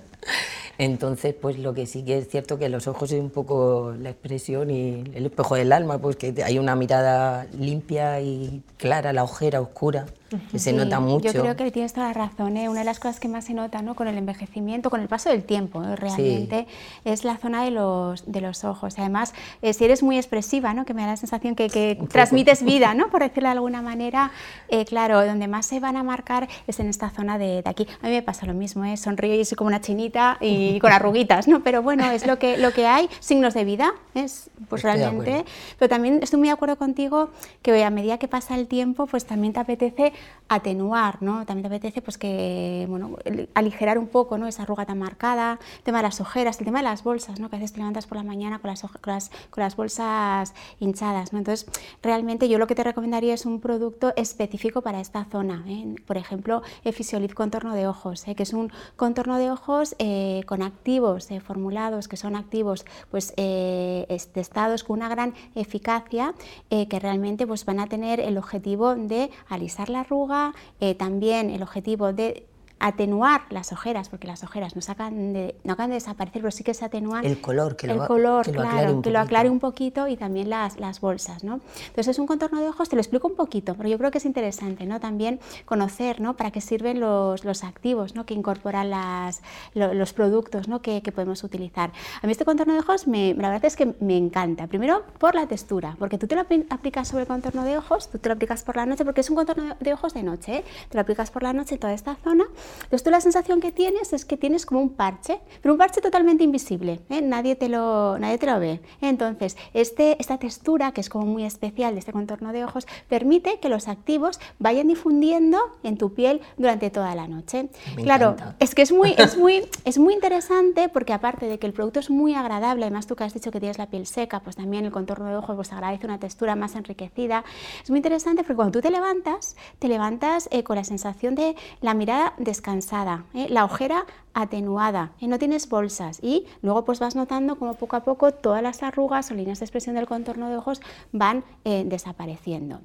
[0.78, 4.08] Entonces, pues lo que sí que es cierto que los ojos es un poco la
[4.08, 9.24] expresión y el espejo del alma, pues que hay una mirada limpia y clara, la
[9.24, 11.32] ojera oscura, que se Sí, nota mucho.
[11.32, 12.56] Yo creo que tienes toda la razón.
[12.56, 12.68] ¿eh?
[12.68, 13.94] Una de las cosas que más se nota ¿no?
[13.94, 15.96] con el envejecimiento, con el paso del tiempo, ¿eh?
[15.96, 16.66] realmente,
[17.04, 18.98] es la zona de los, de los ojos.
[18.98, 20.84] Además, eh, si eres muy expresiva, ¿no?
[20.84, 23.10] que me da la sensación que, que transmites vida, ¿no?
[23.10, 24.32] por decirlo de alguna manera,
[24.68, 27.86] eh, claro, donde más se van a marcar es en esta zona de, de aquí.
[28.02, 28.96] A mí me pasa lo mismo, ¿eh?
[28.96, 31.62] sonrío y soy como una chinita y con arruguitas, ¿no?
[31.62, 35.44] pero bueno, es lo que, lo que hay, signos de vida, es pues Estoy realmente
[35.78, 37.30] pero también estoy muy de acuerdo contigo
[37.62, 40.12] que a medida que pasa el tiempo, pues también te apetece
[40.48, 41.44] atenuar, ¿no?
[41.44, 43.16] También te apetece pues que, bueno,
[43.54, 44.46] aligerar un poco, ¿no?
[44.46, 47.50] Esa arruga tan marcada, el tema de las ojeras, el tema de las bolsas, ¿no?
[47.50, 51.32] Que a veces levantas por la mañana con las, con las, con las bolsas hinchadas,
[51.32, 51.38] ¿no?
[51.40, 51.66] Entonces,
[52.00, 55.96] realmente yo lo que te recomendaría es un producto específico para esta zona, ¿eh?
[56.06, 58.34] Por ejemplo, el contorno de ojos, ¿eh?
[58.34, 63.32] que es un contorno de ojos eh, con activos eh, formulados, que son activos pues
[63.36, 66.34] es- testados con una gran eficacia,
[66.70, 71.62] que realmente pues van a tener el objetivo de alisar la arruga, eh, también el
[71.62, 72.46] objetivo de
[72.78, 76.62] atenuar las ojeras, porque las ojeras no, sacan de, no acaban de desaparecer, pero sí
[76.62, 79.10] que se atenúan El color, que lo el color, que lo claro, aclare un que
[79.10, 81.60] lo aclare un poquito y también las, las bolsas, ¿no?
[81.78, 84.18] Entonces es un contorno de ojos, te lo explico un poquito, pero yo creo que
[84.18, 85.00] es interesante, ¿no?
[85.00, 86.36] También conocer, ¿no?
[86.36, 88.26] Para qué sirven los, los activos, ¿no?
[88.26, 89.40] Que incorporan las,
[89.74, 90.82] lo- los productos, ¿no?
[90.82, 91.92] Que, que podemos utilizar.
[92.22, 94.66] A mí este contorno de ojos, me, la verdad es que me encanta.
[94.66, 98.10] Primero, por la textura, porque tú te lo apli- aplicas sobre el contorno de ojos,
[98.10, 100.22] tú te lo aplicas por la noche, porque es un contorno de- de ojos de
[100.22, 100.64] noche, ¿eh?
[100.90, 102.44] Te lo aplicas por la noche en toda esta zona.
[102.84, 106.00] Entonces tú la sensación que tienes es que tienes como un parche, pero un parche
[106.00, 107.20] totalmente invisible, ¿eh?
[107.22, 108.80] nadie, te lo, nadie te lo ve.
[109.00, 113.58] Entonces, este, esta textura, que es como muy especial de este contorno de ojos, permite
[113.60, 117.68] que los activos vayan difundiendo en tu piel durante toda la noche.
[117.96, 118.56] Me claro, encanta.
[118.58, 122.00] es que es muy, es, muy, es muy interesante porque aparte de que el producto
[122.00, 124.84] es muy agradable, además tú que has dicho que tienes la piel seca, pues también
[124.84, 127.44] el contorno de ojos pues agradece una textura más enriquecida.
[127.82, 131.56] Es muy interesante porque cuando tú te levantas, te levantas eh, con la sensación de
[131.80, 133.48] la mirada descansada, ¿eh?
[133.50, 135.26] la ojera atenuada, ¿eh?
[135.26, 139.30] no tienes bolsas y luego pues vas notando como poco a poco todas las arrugas
[139.30, 142.80] o líneas de expresión del contorno de ojos van eh, desapareciendo.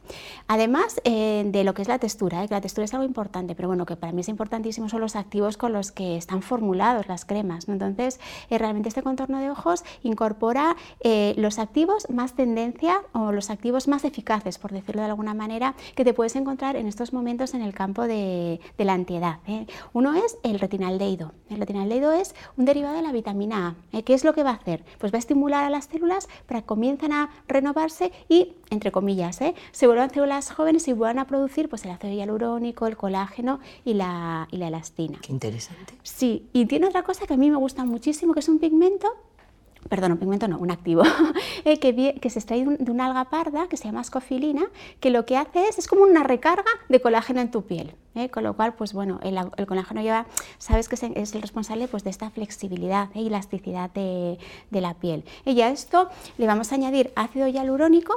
[0.47, 2.47] Además eh, de lo que es la textura, ¿eh?
[2.47, 5.17] que la textura es algo importante, pero bueno, que para mí es importantísimo son los
[5.17, 7.67] activos con los que están formulados las cremas.
[7.67, 10.77] Entonces, realmente este contorno de ojos incorpora
[11.35, 16.05] los activos más tendencia o los activos más eficaces, por decirlo de alguna manera, que
[16.05, 19.39] te puedes encontrar en estos momentos en el campo de, la antiedad.
[19.93, 20.59] Uno es el
[21.59, 22.11] retinaldeido.
[22.11, 23.97] El retinaldehído es un derivado de la vitamina A.
[23.97, 24.03] ¿eh?
[24.03, 24.83] ¿Qué es lo que va a hacer?
[24.99, 29.41] Pues va a estimular a las células para que comiencen a renovarse y, entre comillas,
[29.41, 29.55] ¿eh?
[29.71, 33.93] se vuelvan células jóvenes y vuelvan a producir pues, el ácido hialurónico, el colágeno y
[33.93, 35.19] la, y la elastina.
[35.21, 35.93] Qué interesante.
[36.03, 39.07] Sí, y tiene otra cosa que a mí me gusta muchísimo, que es un pigmento
[39.89, 41.03] perdón, un pigmento no, un activo,
[41.65, 44.63] eh, que, se extrae de una alga parda que se llama escofilina,
[44.99, 47.93] que lo que hace es, es como una recarga de colágeno en tu piel.
[48.13, 50.25] Eh, con lo cual, pues bueno, el, colágeno lleva,
[50.57, 54.37] sabes que es el responsable pues, de esta flexibilidad e elasticidad de,
[54.71, 55.23] la piel.
[55.45, 58.13] Y a esto le vamos a añadir ácido hialurónico,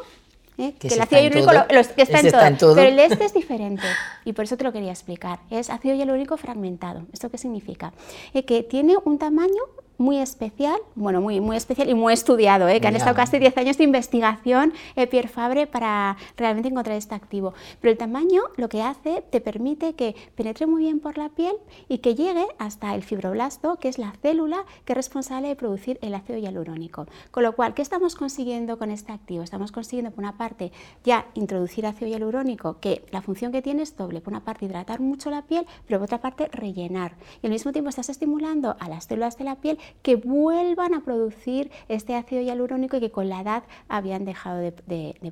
[0.57, 1.53] que, el ácido hialurónico
[1.97, 3.85] está, en, todo, pero el este es diferente
[4.25, 5.39] y por eso te lo quería explicar.
[5.51, 7.03] Es ácido hialurónico fragmentado.
[7.13, 7.93] ¿Esto qué significa?
[8.33, 9.63] que tiene un tamaño
[9.99, 12.81] muy especial, bueno, muy, muy especial y muy estudiado, ¿eh?
[12.81, 17.15] que han estado casi 10 años de investigación, eh, Pierre Fabre, para realmente encontrar este
[17.15, 17.55] activo.
[17.81, 21.55] Pero el tamaño lo que hace, te permite que penetre muy bien por la piel
[21.89, 25.99] y que llegue hasta el fibroblasto, que es la célula que es responsable de producir
[26.03, 27.07] el ácido hialurónico.
[27.31, 29.43] Con lo cual, ¿qué estamos consiguiendo con este activo?
[29.43, 30.73] Estamos consiguiendo, por una parte,
[31.05, 34.21] ya introducir ácido hialurónico, que la función que tiene es doble.
[34.21, 37.17] Por una parte, hidratar mucho la piel, pero por otra parte, rellenar.
[37.43, 41.01] Y al mismo tiempo estás estimulando a las células de la piel que vuelvan a
[41.01, 44.75] producir este ácido hialurónico y que con la edad habían dejado de,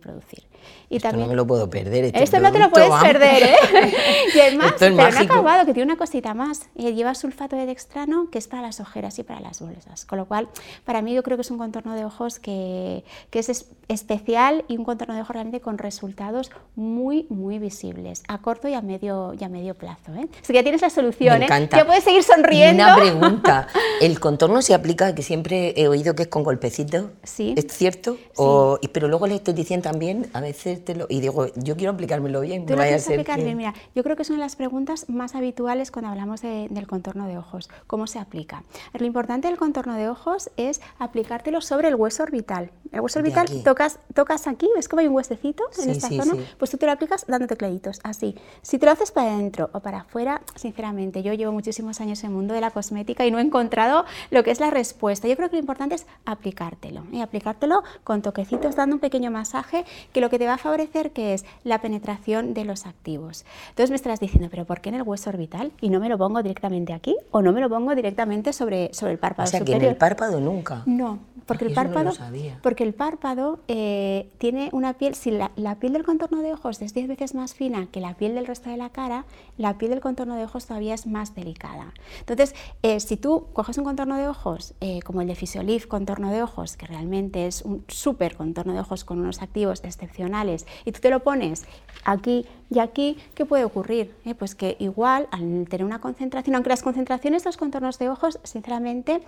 [0.00, 0.44] producir.
[0.88, 2.06] Y esto también, no me lo puedo perder.
[2.06, 3.56] Este esto no te lo puedes perder, ¿eh?
[4.34, 6.68] y además, pero no ha acabado, que tiene una cosita más.
[6.76, 10.04] Eh, lleva sulfato de dextrano, que es para las ojeras y para las bolsas.
[10.04, 10.48] Con lo cual,
[10.84, 14.76] para mí yo creo que es un contorno de ojos que, que es especial y
[14.76, 19.34] un contorno de ojos realmente con resultados muy, muy visibles, a corto y a medio,
[19.38, 20.14] y a medio plazo.
[20.14, 20.28] ¿eh?
[20.40, 21.68] Así que ya tienes la solución, ¿eh?
[21.70, 22.84] Ya puedes seguir sonriendo.
[22.84, 23.66] Una pregunta.
[24.00, 27.06] ¿El contorno se aplica, que siempre he oído que es con golpecitos?
[27.22, 27.54] Sí.
[27.56, 28.16] ¿Es cierto?
[28.36, 31.06] O, pero luego le dicen también, a veces te lo...
[31.08, 32.66] Y digo, yo quiero aplicármelo bien.
[32.66, 33.56] Tú lo quieres aplicar bien.
[33.56, 37.26] Mira, yo creo que es una de las preguntas más habituales cuando hablamos del contorno
[37.26, 37.68] de ojos.
[37.86, 38.64] ¿Cómo se aplica?
[38.92, 42.70] Lo importante del contorno de ojos es aplicártelo sobre el hueso orbital.
[42.90, 46.34] El hueso orbital tocas, tocas aquí, ¿ves cómo hay un huesecito en esta zona?
[46.58, 48.34] Pues tú te lo aplicas dándote claditos, así.
[48.60, 52.30] Si te lo haces para adentro o para afuera, sinceramente, yo llevo muchísimos años en
[52.30, 55.28] el mundo de la cosmética y no he encontrado lo que es la respuesta.
[55.28, 57.04] Yo creo que lo importante es aplicártelo.
[57.12, 61.12] Y aplicártelo con toquecitos, dando un pequeño masaje, que lo que te va a favorecer
[61.12, 63.44] que es la penetración de los activos.
[63.68, 65.70] Entonces me estarás diciendo, ¿pero por qué en el hueso orbital?
[65.80, 67.14] ¿Y no me lo pongo directamente aquí?
[67.30, 69.80] ¿O no me lo pongo directamente sobre, sobre el párpado o sea, superior?
[69.80, 70.82] que en el párpado nunca.
[70.86, 72.12] No, porque el párpado...
[72.12, 72.42] No.
[72.62, 76.94] Porque el párpado eh, tiene una piel, si la, piel del contorno de ojos es
[76.94, 79.24] 10 veces más fina que la piel del resto de la cara,
[79.56, 81.92] la piel del contorno de ojos todavía es más delicada.
[82.20, 86.30] Entonces, eh, si tú coges un contorno de ojos eh, como el de Physiolif contorno
[86.30, 90.92] de ojos, que realmente es un súper contorno de ojos con unos activos excepcionales, y
[90.92, 91.64] tú te lo pones
[92.04, 94.14] aquí y aquí, ¿qué puede ocurrir?
[94.38, 98.38] Pues que igual al tener una concentración, aunque las concentraciones de los contornos de ojos,
[98.44, 99.22] sinceramente,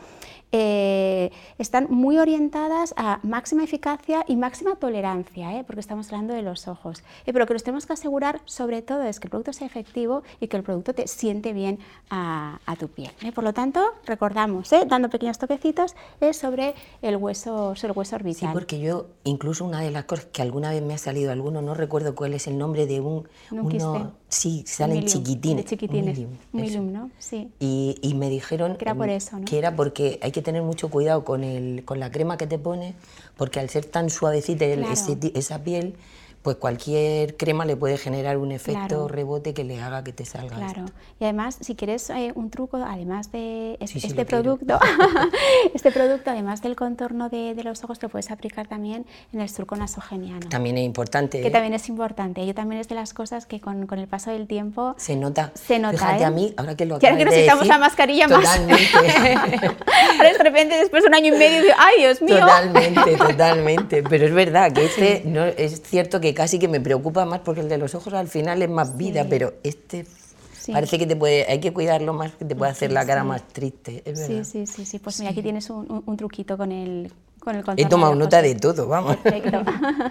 [0.51, 5.65] están muy orientadas a máxima eficacia y máxima tolerancia, ¿eh?
[5.67, 7.03] porque estamos hablando de los ojos.
[7.25, 10.23] Eh, pero que nos tenemos que asegurar sobre todo es que el producto sea efectivo
[10.41, 11.79] y que el producto te siente bien
[12.11, 13.11] a, tu piel.
[13.23, 13.33] ¿eh?
[13.33, 18.51] Por lo tanto, recordamos, dando pequeños toquecitos, es sobre el hueso, sobre el hueso orbital.
[18.51, 21.63] Sí, porque yo, incluso una de las cosas que alguna vez me ha salido alguno,
[21.63, 23.29] no recuerdo cuál es el nombre de un...
[23.51, 25.65] uno, sí, salen chiquitines.
[25.65, 26.19] De chiquitines.
[26.53, 27.11] Milium, ¿no?
[27.19, 27.49] Sí.
[27.61, 29.45] Y, y, me dijeron que era por eso, ¿no?
[29.45, 32.59] Que era porque hay que tener mucho cuidado con, el, con la crema que te
[32.59, 32.95] pones,
[33.37, 35.95] porque al ser tan suavecita esa piel,
[36.45, 40.57] pues cualquier crema le puede generar un efecto rebote que le haga que te salga.
[40.57, 40.85] Claro,
[41.19, 44.79] y además, si quieres eh, un truco, además de este producto,
[45.75, 49.75] este producto, además del contorno de, los ojos, lo puedes aplicar también en el surco
[49.75, 50.47] nasogeniano.
[50.51, 51.41] También es importante.
[51.41, 51.51] Que ¿eh?
[51.51, 52.47] también es importante.
[52.47, 55.51] Yo también es de las cosas que con, con el paso del tiempo se nota.
[55.55, 55.97] Se nota.
[55.97, 56.27] Fíjate ¿eh?
[56.27, 58.83] a mí, ahora que lo Quiero que necesitamos la mascarilla totalmente.
[58.93, 59.75] más.
[60.19, 62.41] ahora de repente, después de un año y medio, ¡ay, Dios mío!
[62.41, 64.03] Totalmente, totalmente.
[64.11, 67.61] Pero es verdad que este, no, es cierto que casi que me preocupa más porque
[67.61, 70.07] el de los ojos al final es más vida, pero este
[70.73, 73.47] parece que te puede, hay que cuidarlo más, que te puede hacer la cara más
[73.49, 74.03] triste.
[74.05, 74.99] Es sí, sí, sí, sí.
[74.99, 78.89] Pues mira, aquí tienes un, truquito con el, con el He tomado nota de todo,
[78.89, 79.17] vamos.
[79.17, 79.63] Perfecto.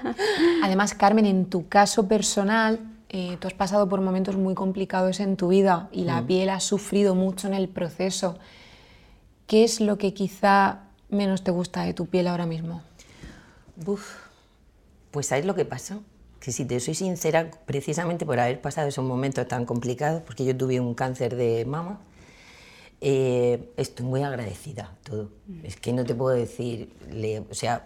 [0.64, 5.38] Además, Carmen, en tu caso personal, eh, tú has pasado por momentos muy complicados en
[5.38, 6.28] tu vida y la mm.
[6.28, 8.38] piel ha sufrido mucho en el proceso.
[9.48, 12.82] ¿Qué es lo que quizá menos te gusta de tu piel ahora mismo?
[13.86, 14.16] Uf,
[15.12, 16.00] pues ¿sabes lo que pasa?
[16.44, 20.56] Que si te soy sincera, precisamente por haber pasado esos momentos tan complicados, porque yo
[20.58, 22.02] tuve un cáncer de mama,
[23.00, 25.32] eh, estoy muy agradecida todo.
[25.48, 25.66] Mm.
[25.66, 26.90] Es que no te puedo decir,
[27.50, 27.86] o sea,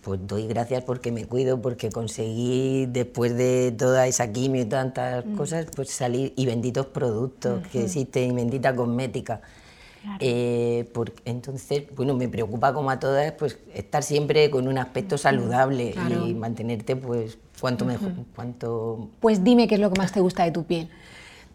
[0.00, 5.24] pues doy gracias porque me cuido, porque conseguí después de toda esa quimio y tantas
[5.24, 5.36] mm.
[5.36, 9.40] cosas, pues salir y benditos productos que existen y bendita cosmética.
[10.20, 10.86] Eh,
[11.24, 15.94] entonces, bueno, me preocupa como a todas, pues estar siempre con un aspecto saludable
[16.26, 19.08] y mantenerte, pues, cuanto mejor, cuanto...
[19.20, 20.88] Pues dime qué es lo que más te gusta de tu piel.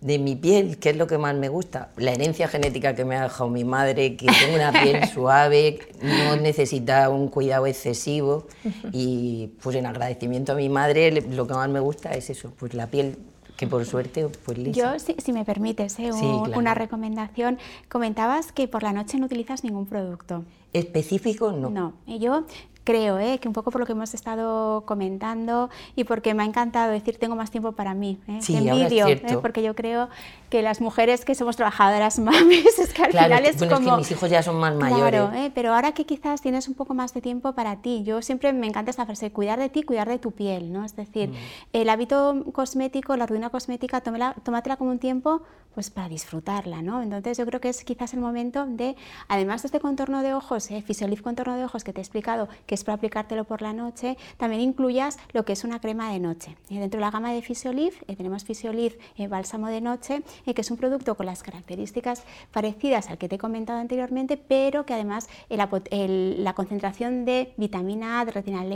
[0.02, 1.90] De mi piel, ¿qué es lo que más me gusta?
[1.98, 6.38] La herencia genética que me ha dejado mi madre, que tengo una piel suave, no
[6.38, 8.48] necesita un cuidado excesivo
[8.94, 12.74] y pues en agradecimiento a mi madre lo que más me gusta es eso, pues
[12.74, 13.18] la piel
[13.60, 14.98] que por suerte, pues lisa.
[14.98, 16.12] Yo, si, me permites, ¿eh?
[16.14, 17.60] una recomendación.
[17.90, 20.46] Comentabas que por la noche no utilizas ningún producto.
[20.74, 21.52] ¿Específico?
[21.52, 21.70] No.
[21.70, 21.94] No.
[22.06, 22.46] Y yo
[22.90, 23.38] creo ¿eh?
[23.38, 27.18] que un poco por lo que hemos estado comentando y porque me ha encantado decir
[27.18, 28.18] tengo más tiempo para mí.
[28.28, 28.40] ¿eh?
[28.42, 29.38] Sí, envidio, ¿eh?
[29.44, 30.10] porque yo creo
[30.50, 33.76] que las mujeres que somos trabajadoras mamis, es que al final es como...
[33.76, 35.22] Es que mis hijos ya son más mayores.
[35.22, 35.52] Claro, ¿eh?
[35.54, 38.66] pero ahora que quizás tienes un poco más de tiempo para ti, yo siempre me
[38.66, 40.84] encanta esta frase, cuidar de ti, cuidar de tu piel, ¿no?
[40.84, 41.34] Es decir, mm.
[41.74, 47.02] el hábito cosmético, la rutina cosmética, tómela, tómatela como un tiempo pues para disfrutarla, ¿no?
[47.02, 48.96] Entonces yo creo que es quizás el momento de,
[49.28, 52.50] además de este contorno de ojos, eh, Fisiolif contorno de ojos que te he explicado,
[52.66, 56.20] que es para aplicártelo por la noche, también incluyas lo que es una crema de
[56.20, 56.58] noche.
[56.70, 60.54] Y dentro de la gama de Fisiolif eh, tenemos Fisiolif eh, bálsamo de noche, eh,
[60.54, 64.86] que es un producto con las características parecidas al que te he comentado anteriormente, pero
[64.86, 68.70] que además la concentración de vitamina A, de retinal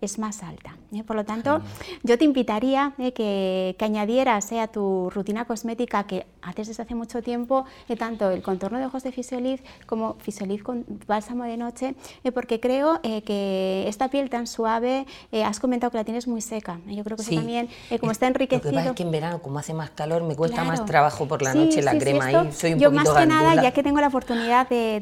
[0.00, 0.76] es más alta.
[1.06, 1.62] Por lo tanto,
[2.02, 7.22] yo te invitaría que, que añadieras a tu rutina cosmética que haces desde hace mucho
[7.22, 11.94] tiempo eh, tanto el contorno de ojos de Fisioliz como Fisioliz con bálsamo de noche,
[12.24, 15.06] eh, porque creo eh, que esta piel tan suave,
[15.44, 16.80] has comentado que la tienes muy seca.
[16.86, 17.68] Yo creo que eso también,
[18.00, 18.70] como está enriquecido...
[18.70, 21.26] Lo que pasa es que en verano, como hace más calor, me cuesta más trabajo
[21.26, 22.52] por la noche la crema ahí.
[22.52, 25.00] Soy un yo más que nada, ya que tengo la oportunidad de,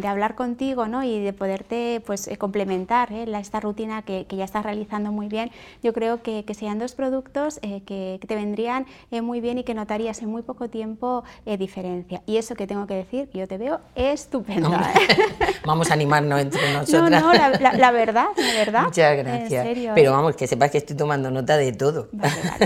[0.00, 1.02] de, hablar contigo ¿no?
[1.02, 5.50] y de poderte pues, complementar esta rutina que, que, ya estás realizando muy bien,
[5.82, 9.74] yo creo que, que sean dos productos que, que, te vendrían muy bien y que
[9.74, 12.22] notarías en muy poco tiempo eh, diferencia.
[12.26, 14.92] Y eso que tengo que decir, yo te veo estupenda.
[14.92, 15.54] ¿eh?
[15.66, 17.10] Vamos a animarnos entre nosotras.
[17.10, 18.26] No, no, la, verdad, la verdad.
[18.84, 19.66] Muchas gracias.
[19.94, 20.14] Pero ¿eh?
[20.14, 22.08] vamos, que sepas que estoy tomando nota de todo.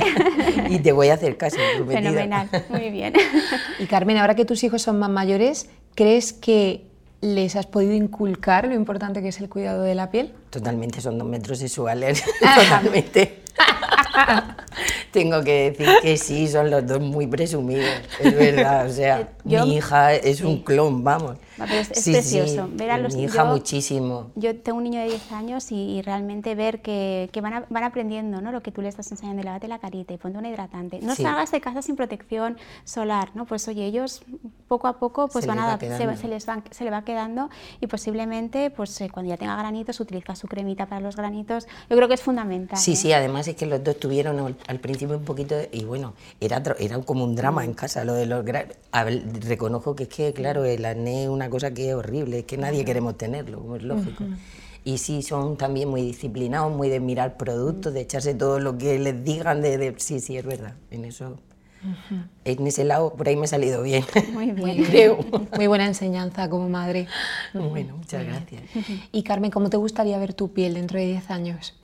[0.68, 1.56] y te voy a hacer caso,
[1.88, 3.14] Fenomenal, muy bien.
[3.78, 6.84] y Carmen, ahora que tus hijos son más mayores, ¿crees que
[7.22, 10.34] les has podido inculcar lo importante que es el cuidado de la piel?
[10.50, 12.22] Totalmente, son dos metros sexuales.
[12.40, 13.40] Totalmente.
[15.10, 18.86] Tengo que decir que sí, son los dos muy presumidos, es verdad.
[18.86, 21.36] O sea, mi hija es un clon, vamos.
[21.64, 22.68] Es, precioso.
[22.72, 24.30] Ver a los, mi hija muchísimo.
[24.34, 28.40] Yo tengo un niño de 10 años y, realmente ver que, que van, van, aprendiendo
[28.40, 28.52] ¿no?
[28.52, 29.42] lo que tú le estás enseñando.
[29.42, 31.00] Lávate la carita y ponte un hidratante.
[31.02, 33.44] No salgas de casa sin protección solar, ¿no?
[33.46, 34.22] Pues oye, ellos
[34.68, 37.86] poco a poco pues van a, se, se, les va, se le va quedando y
[37.86, 41.66] posiblemente pues eh, cuando ya tenga granitos utiliza su cremita para los granitos.
[41.88, 42.78] Yo creo que es fundamental.
[42.78, 42.96] Sí, ¿eh?
[42.96, 46.98] sí, además es que los dos tuvieron al principio un poquito, y bueno, era, era
[47.00, 48.44] como un drama en casa, lo de los
[49.40, 52.56] reconozco que es que, claro, el acné es una cosa que es horrible, es que
[52.56, 54.24] nadie queremos tenerlo, como es lógico.
[54.84, 58.98] Y sí, son también muy disciplinados, muy de mirar productos, de echarse todo lo que
[58.98, 61.38] les digan, de, sí, sí, es verdad, en eso...
[62.44, 64.04] En ese lado, por ahí me ha salido bien.
[64.34, 65.18] Muy bien, creo.
[65.56, 67.08] Muy buena enseñanza como madre.
[67.54, 68.62] Bueno, muchas gracias.
[69.12, 71.74] Y Carmen, ¿cómo te gustaría ver tu piel dentro de 10 años?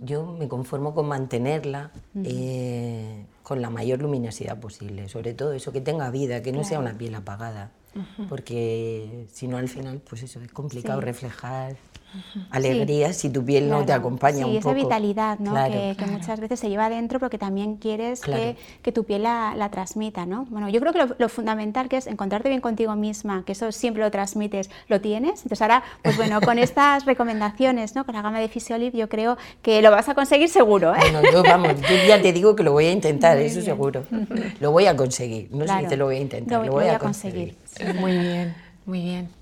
[0.00, 1.90] yo me conformo con mantenerla
[2.24, 6.78] eh, con la mayor luminosidad posible, sobre todo eso, que tenga vida, que no sea
[6.78, 7.72] una piel apagada,
[8.28, 11.74] porque si no al final, pues eso, es complicado reflejar
[12.50, 14.70] alegría si tu piel no te acompaña un poco.
[14.70, 15.54] esa vitalidad ¿no?
[15.54, 19.70] que, muchas veces se lleva adentro porque también quieres que, que, tu piel la, la,
[19.70, 20.26] transmita.
[20.26, 20.46] ¿no?
[20.50, 24.02] Bueno, yo creo que lo, fundamental que es encontrarte bien contigo misma, que eso siempre
[24.02, 25.42] lo transmites, lo tienes.
[25.42, 28.04] Entonces ahora, pues bueno, con estas recomendaciones, ¿no?
[28.04, 30.94] con la gama de Fisiolip, yo creo que lo vas a conseguir seguro.
[30.94, 30.98] ¿eh?
[31.00, 34.04] Bueno, yo, vamos, yo ya te digo que lo voy a intentar, eso seguro.
[34.60, 36.98] Lo voy a conseguir, no sé si te lo voy a intentar, lo, voy, a
[36.98, 37.56] conseguir.
[37.98, 39.39] Muy bien, muy bien.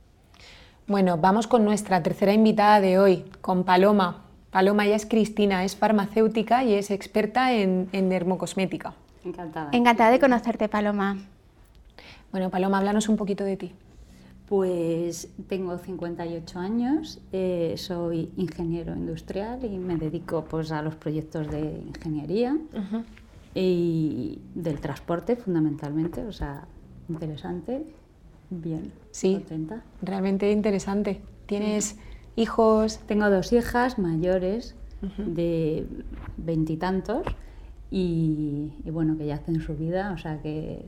[0.88, 4.24] Bueno, vamos con nuestra tercera invitada de hoy, con Paloma.
[4.50, 8.94] Paloma ya es Cristina, es farmacéutica y es experta en, dermocosmética.
[9.22, 9.68] Encantada.
[9.72, 11.18] Encantada de conocerte, Paloma.
[12.32, 13.72] Bueno, Paloma, háblanos un poquito de ti.
[14.48, 21.50] Pues tengo 58 años, eh, soy ingeniero industrial y me dedico pues, a los proyectos
[21.50, 22.56] de ingeniería
[23.54, 26.66] y del transporte fundamentalmente, o sea,
[27.10, 27.84] interesante.
[28.50, 29.82] Bien, sí, contenta.
[30.02, 31.20] Realmente interesante.
[31.46, 31.96] ¿Tienes
[32.36, 32.98] hijos?
[33.06, 34.74] Tengo dos hijas mayores
[35.16, 35.86] de
[36.36, 37.26] veintitantos
[37.90, 40.84] y, bueno, que ya hacen su vida, o sea que,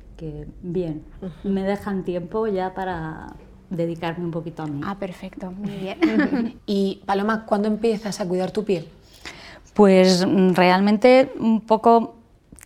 [0.62, 1.02] bien.
[1.44, 3.34] Me dejan tiempo ya para
[3.70, 4.80] dedicarme un poquito a mí.
[4.84, 6.60] Ah, perfecto, muy bien.
[6.66, 8.86] y Paloma, ¿cuándo empiezas a cuidar tu piel?
[9.74, 12.16] Pues mm, realmente un poco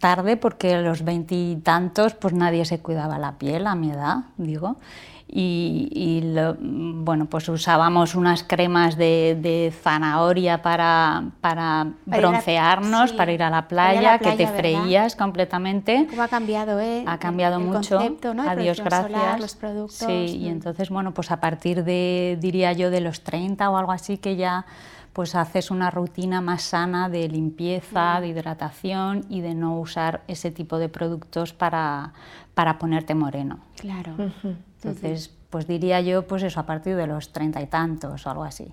[0.05, 4.77] tarde porque a los veintitantos pues nadie se cuidaba la piel a mi edad, digo.
[5.27, 6.23] Y,
[6.61, 14.19] bueno, pues usábamos unas cremas de, zanahoria para, para, broncearnos, para ir a la playa,
[14.19, 16.07] que te freías completamente.
[16.11, 17.03] ¿Cómo ha cambiado, eh?
[17.07, 17.99] Ha cambiado mucho.
[18.47, 19.41] Adiós, gracias.
[19.41, 20.07] los productos.
[20.07, 23.91] Sí, y entonces, bueno, pues a partir de, diría yo, de los 30 o algo
[23.91, 24.67] así, que ya
[25.15, 30.51] pues haces una rutina más sana de limpieza, de hidratación y de no usar ese
[30.51, 32.13] tipo de productos para,
[32.55, 33.61] para ponerte moreno.
[33.77, 34.17] Claro.
[34.83, 38.43] Entonces, pues diría yo, pues eso, a partir de los treinta y tantos o algo
[38.43, 38.73] así.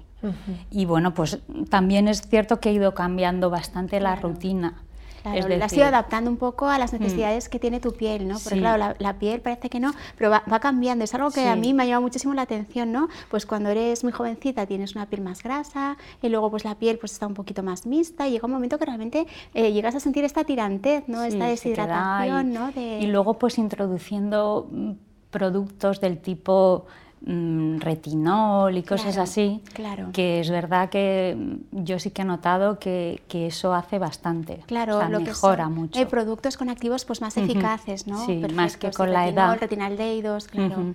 [0.71, 1.39] Y bueno, pues
[1.69, 4.73] también es cierto que he ido cambiando bastante la rutina.
[5.21, 6.97] Claro, la has ido adaptando un poco a las mm.
[6.97, 8.37] necesidades que tiene tu piel, ¿no?
[8.43, 11.03] Porque claro, la, piel parece que no, pero va, cambiando.
[11.03, 13.07] Es algo que a mí me ha llamado muchísimo la atención, ¿no?
[13.29, 16.97] Pues cuando eres muy jovencita tienes una piel más grasa y luego pues la piel
[16.97, 19.99] pues está un poquito más mixta y llega un momento que realmente eh, llegas a
[19.99, 21.23] sentir esta tirantez, ¿no?
[21.23, 22.71] esta deshidratación, ¿no?
[22.75, 24.91] Y luego pues introduciendo mm,
[25.29, 26.85] productos del tipo
[27.25, 30.09] mm, retinol y cosas así, claro.
[30.13, 34.63] que es verdad que mm, yo sí que he notado que, que eso hace bastante,
[34.67, 35.99] claro, o lo mejora mucho.
[35.99, 38.25] Hay productos con activos pues más eficaces, ¿no?
[38.25, 39.57] Sí, más que con la edad.
[39.59, 40.93] Retinal Deidos, claro.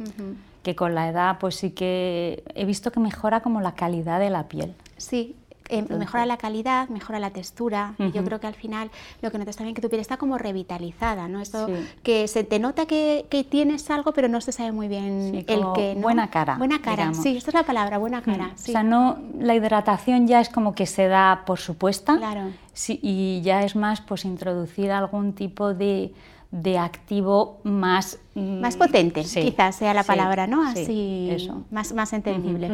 [0.62, 4.30] Que con la edad pues sí que he visto que mejora como la calidad de
[4.30, 4.74] la piel.
[4.96, 5.36] Sí,
[5.68, 7.94] eh, mejora la calidad, mejora la textura.
[7.98, 8.90] y yo creo que al final
[9.22, 11.40] lo que notas también es que tu piel está como revitalizada, ¿no?
[11.40, 11.68] Esto
[12.02, 15.64] que se te nota que, que, tienes algo, pero no se sabe muy bien el
[15.74, 15.96] que.
[15.98, 16.56] Buena cara.
[16.56, 18.52] Buena cara, sí, esta es la palabra, buena cara.
[18.54, 22.16] O sea, no, la hidratación ya es como que se da por supuesta.
[22.16, 22.50] Claro.
[22.72, 26.12] Sí, y ya es más pues introducir algún tipo de
[26.50, 28.18] de activo más...
[28.34, 30.66] Mm, más potente, quizás sea la palabra, ¿no?
[30.66, 31.64] Así, eso.
[31.70, 32.70] Más, más entendible.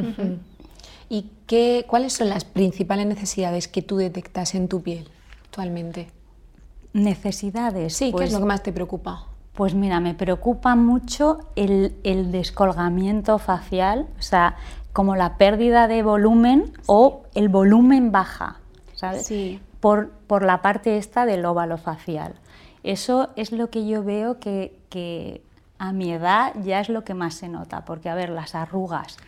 [1.12, 5.10] ¿Y qué, cuáles son las principales necesidades que tú detectas en tu piel
[5.44, 6.08] actualmente?
[6.94, 7.94] Necesidades.
[7.94, 9.26] Sí, ¿qué es pues lo que más te preocupa?
[9.52, 11.92] Pues mira, me preocupa mucho el,
[12.32, 14.56] descolgamiento facial, o sea,
[14.94, 18.60] como la pérdida de volumen o el volumen baja,
[18.94, 19.26] ¿sabes?
[19.26, 19.60] Sí.
[19.80, 22.36] Por, por, la parte esta del óvalo facial.
[22.84, 25.42] Eso es lo que yo veo que, que
[25.76, 29.18] a mi edad ya es lo que más se nota, porque a ver, las arrugas,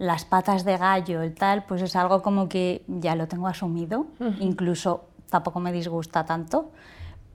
[0.00, 4.06] las patas de gallo, el tal, pues es algo como que ya lo tengo asumido,
[4.40, 6.70] incluso tampoco me disgusta tanto,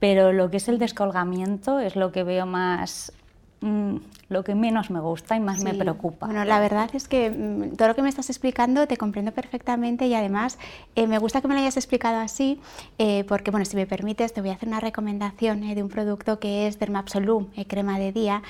[0.00, 3.12] pero lo que es el descolgamiento es lo que veo más
[3.60, 3.96] Mm,
[4.28, 6.26] lo que menos me gusta y más me preocupa.
[6.26, 10.08] Bueno, la verdad es que mm, todo lo que me estás explicando te comprendo perfectamente
[10.08, 10.58] y además
[10.96, 12.60] eh, me gusta que me lo hayas explicado así
[12.98, 15.88] eh, porque, bueno, si me permites, te voy a hacer una recomendación eh, de un
[15.88, 18.42] producto que es Dermabsolum, crema de día,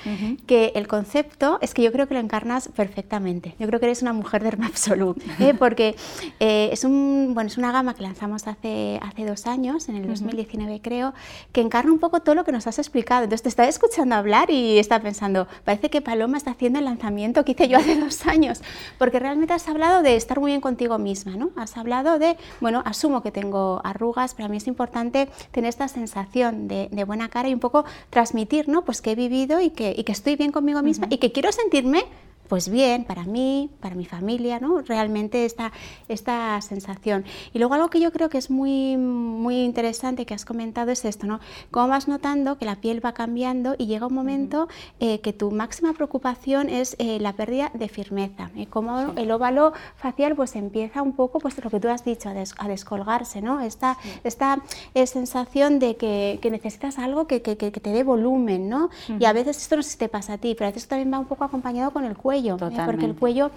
[0.45, 3.55] que el concepto es que yo creo que lo encarnas perfectamente.
[3.59, 5.15] Yo creo que eres una mujer Dermabsolum,
[5.59, 5.95] porque
[6.39, 10.81] es, un, bueno, es una gama que lanzamos hace, hace dos años, en el 2019
[10.81, 11.13] creo,
[11.51, 13.23] que encarna un poco todo lo que nos has explicado.
[13.23, 17.45] Entonces te estaba escuchando hablar y está pensando, parece que Paloma está haciendo el lanzamiento
[17.45, 18.61] que hice yo hace dos años,
[18.97, 21.51] porque realmente has hablado de estar muy bien contigo misma, ¿no?
[21.55, 25.87] Has hablado de, bueno, asumo que tengo arrugas, pero a mí es importante tener esta
[25.87, 28.83] sensación de, buena cara y un poco transmitir, ¿no?
[28.83, 31.51] Pues que he vivido y que, y que estoy bien conmigo misma y que quiero
[31.53, 32.03] sentirme
[32.47, 34.81] pues bien, para mí, para mi familia, ¿no?
[34.81, 35.71] Realmente esta,
[36.07, 37.25] esta sensación.
[37.53, 41.05] Y luego algo que yo creo que es muy, muy interesante que has comentado es
[41.05, 41.39] esto, ¿no?
[41.71, 44.67] Cómo vas notando que la piel va cambiando y llega un momento
[44.99, 48.67] eh, que tu máxima preocupación es eh, la pérdida de firmeza, ¿eh?
[48.67, 52.67] Como el óvalo facial pues empieza un poco, pues lo que tú has dicho, a,
[52.67, 53.61] descolgarse, ¿no?
[53.61, 54.61] Esta, esta
[55.05, 58.89] sensación de que, necesitas algo que, que, te dé volumen, ¿no?
[59.19, 61.11] Y a veces esto no sé si te pasa a ti, pero a veces también
[61.11, 62.81] va un poco acompañado con el cuello ¿eh?
[62.85, 63.51] porque el cuello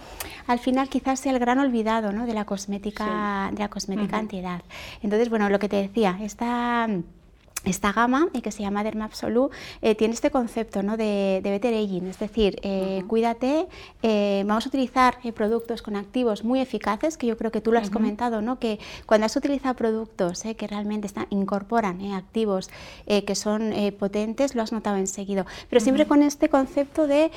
[0.46, 2.26] al final quizás sea el gran olvidado ¿no?
[2.26, 4.62] de la cosmética, de la cosmética antiedad.
[5.02, 6.88] Entonces, bueno, lo que te decía, esta
[7.64, 9.50] esta gama, eh, que se llama Dermabsolu,
[9.82, 10.96] eh, tiene este concepto ¿no?
[10.96, 13.66] de, de better aging, es decir, eh, cuídate,
[14.44, 17.90] vamos a utilizar productos con activos muy eficaces, que yo creo que tú lo has
[17.90, 18.58] comentado, ¿no?
[18.58, 22.70] que cuando has utilizado productos que realmente están, incorporan activos
[23.06, 27.30] que son potentes, lo has notado enseguida, pero siempre con este concepto de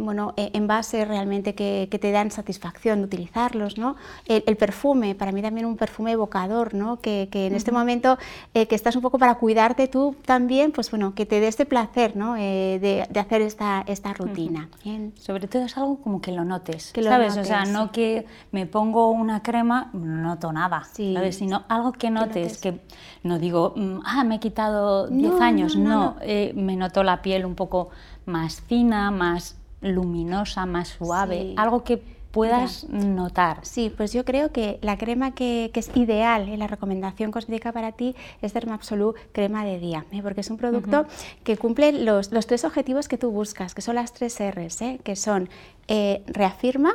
[0.00, 3.96] bueno, envases realmente que, que, te dan satisfacción de utilizarlos, ¿no?
[4.26, 7.00] el, perfume, para mí también un perfume evocador, ¿no?
[7.00, 8.18] que, que en este momento
[8.52, 12.16] que estás un poco para cuidarte tú también, pues bueno, que te dé este placer
[12.16, 12.36] ¿no?
[12.36, 14.68] Eh, de, hacer esta, esta rutina.
[15.14, 17.36] Sobre todo es algo como que lo notes, que lo ¿sabes?
[17.36, 21.36] o sea, no que me pongo una crema, no noto nada, ¿sabes?
[21.36, 22.80] Sino algo que notes, que,
[23.22, 27.44] no digo, mm, ah, me he quitado 10 años, no, eh, me noto la piel
[27.44, 27.90] un poco
[28.26, 33.60] más fina, más luminosa, más suave, algo que puedas notar.
[33.62, 37.92] Sí, pues yo creo que la crema que, es ideal en la recomendación cosmética para
[37.92, 40.20] ti es Dermabsolute crema de día, ¿eh?
[40.22, 41.06] porque es un producto
[41.44, 45.00] que cumple los, tres objetivos que tú buscas, que son las tres R's, ¿eh?
[45.02, 45.48] que son
[45.88, 46.94] eh, reafirma,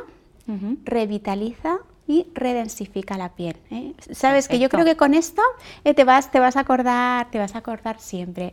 [0.84, 1.78] revitaliza
[2.12, 3.56] y redensifica la piel.
[3.70, 3.94] ¿eh?
[4.10, 5.40] Sabes que yo creo que con esto
[5.82, 8.52] eh, te, vas, te vas a acordar, te vas a acordar siempre.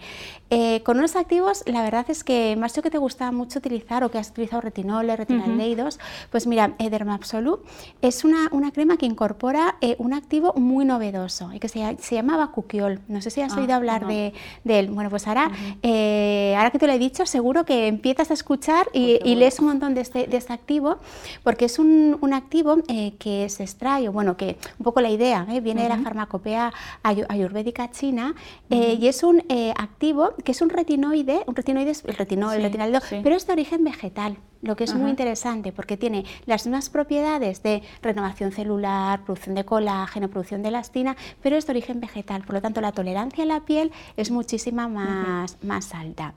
[0.50, 4.10] Eh, con unos activos, la verdad es que más que te gusta mucho utilizar o
[4.10, 6.00] que has utilizado retinoles, retinaldeidos,
[6.32, 7.68] pues mira, Dermabsolute
[8.02, 12.38] es una, una, crema que incorpora un activo muy novedoso y que se, se llama
[12.38, 13.02] Bacuquiol.
[13.10, 14.34] No sé si has ah, oído hablar de,
[14.64, 14.90] de, él.
[14.90, 19.20] Bueno, pues ahora, ahora que te lo he dicho, seguro que empiezas a escuchar y,
[19.26, 20.98] y lees un montón de este, de este activo,
[21.44, 22.78] porque es un, un activo
[23.20, 25.62] que se extrae, bueno, que un poco la idea ¿eh?
[25.62, 26.74] viene de la farmacopea
[27.04, 28.36] ayurvédica china
[28.70, 32.64] eh, y es un eh, activo que es un retinoide, un retinoide, el retinol, el
[32.64, 36.90] retinaldo, pero es de origen vegetal lo que es muy interesante porque tiene las mismas
[36.90, 42.44] propiedades de renovación celular, producción de colágeno, producción de elastina, pero es de origen vegetal,
[42.44, 46.34] por lo tanto la tolerancia en la piel es muchísima más, más alta.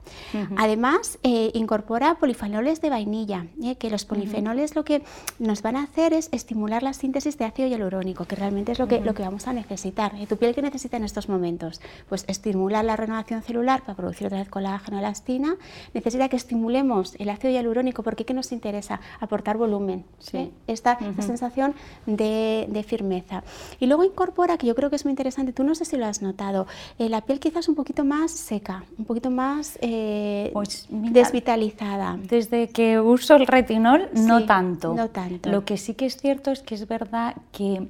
[0.56, 5.02] Además, eh, incorpora polifenoles de vainilla, eh, que los polifenoles lo que
[5.38, 8.88] nos van a hacer es estimular la síntesis de ácido hialurónico, que realmente es lo
[8.88, 10.12] que, lo que vamos a necesitar.
[10.28, 11.80] ¿Tu piel qué necesita en estos momentos?
[12.08, 15.56] Pues estimular la renovación celular para producir otra vez colágeno, elastina,
[15.94, 19.00] necesita que estimulemos el ácido hialurónico porque ¿qué nos interesa?
[19.20, 20.52] Aportar volumen, sí.
[20.66, 23.42] esta, sensación de, firmeza.
[23.80, 26.04] Y luego incorpora, que yo creo que es muy interesante, tú no sé si lo
[26.04, 26.66] has notado,
[26.98, 32.18] eh, la piel quizás un poquito más seca, un poquito más eh, pues desvitalizada.
[32.22, 34.92] Desde que uso el retinol, no tanto.
[34.92, 35.48] No tanto.
[35.48, 37.88] Lo que sí que es cierto es que es verdad que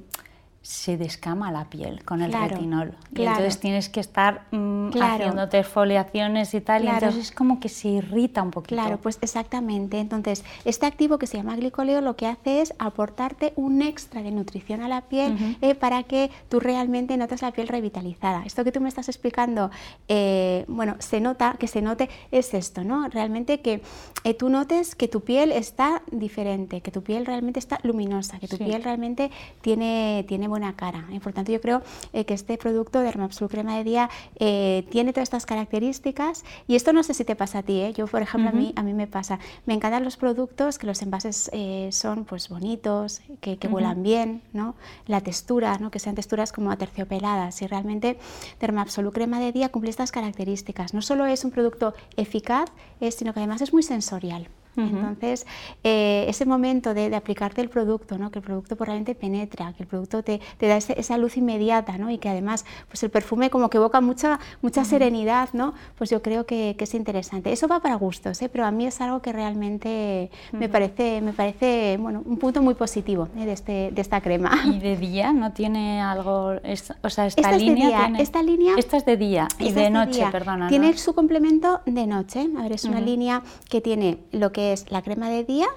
[0.63, 2.95] se descama la piel con el retinol.
[3.13, 7.67] Y entonces tienes que estar mm, haciéndote exfoliaciones y tal, y entonces es como que
[7.67, 8.75] se irrita un poquito.
[8.81, 9.99] Claro, pues exactamente.
[9.99, 14.31] Entonces, este activo que se llama glicoleo lo que hace es aportarte un extra de
[14.31, 18.43] nutrición a la piel eh, para que tú realmente notes la piel revitalizada.
[18.45, 19.69] Esto que tú me estás explicando,
[20.07, 23.09] eh, bueno, se nota, que se note, es esto, ¿no?
[23.09, 23.81] Realmente que
[24.23, 28.47] eh, tú notes que tu piel está diferente, que tu piel realmente está luminosa, que
[28.47, 29.29] tu piel realmente
[29.61, 31.05] tiene, tiene buena cara.
[31.09, 31.81] Y por tanto, yo creo
[32.13, 36.75] eh, que este producto de Dermapsul Crema de Día eh, tiene todas estas características y
[36.75, 37.93] esto no sé si te pasa a ti, ¿eh?
[37.93, 39.39] yo por ejemplo a, mí, a mí me pasa.
[39.65, 41.49] Me encantan los productos que los envases
[41.89, 44.75] son pues bonitos, que, que huelan bien, ¿no?
[45.07, 45.89] la textura, ¿no?
[45.89, 48.19] que sean texturas como aterciopeladas y realmente
[48.59, 50.93] Dermapsul Crema de Día cumple estas características.
[50.93, 52.69] No solo es un producto eficaz,
[53.11, 54.47] sino que además es muy sensorial.
[54.75, 55.45] Entonces,
[55.83, 58.31] eh, ese momento de, aplicarte el producto, ¿no?
[58.31, 62.09] que el producto pues, realmente penetra, que el producto te, da esa luz inmediata ¿no?
[62.09, 65.73] y que además pues, el perfume como que evoca mucha, mucha serenidad, ¿no?
[65.97, 67.53] pues yo creo que, es interesante.
[67.53, 68.49] Eso va para gustos, ¿eh?
[68.49, 72.73] pero a mí es algo que realmente me parece, me parece bueno, un punto muy
[72.73, 73.45] positivo ¿eh?
[73.45, 74.51] de, este, de esta crema.
[74.65, 76.55] ¿Y de día no tiene algo,
[77.01, 78.73] o sea, esta, línea esta línea...
[78.77, 80.67] Esta es de día y de noche, perdona.
[80.67, 84.89] Tiene su complemento de noche, a ver, es una línea que tiene lo que es
[84.91, 85.67] la crema de día,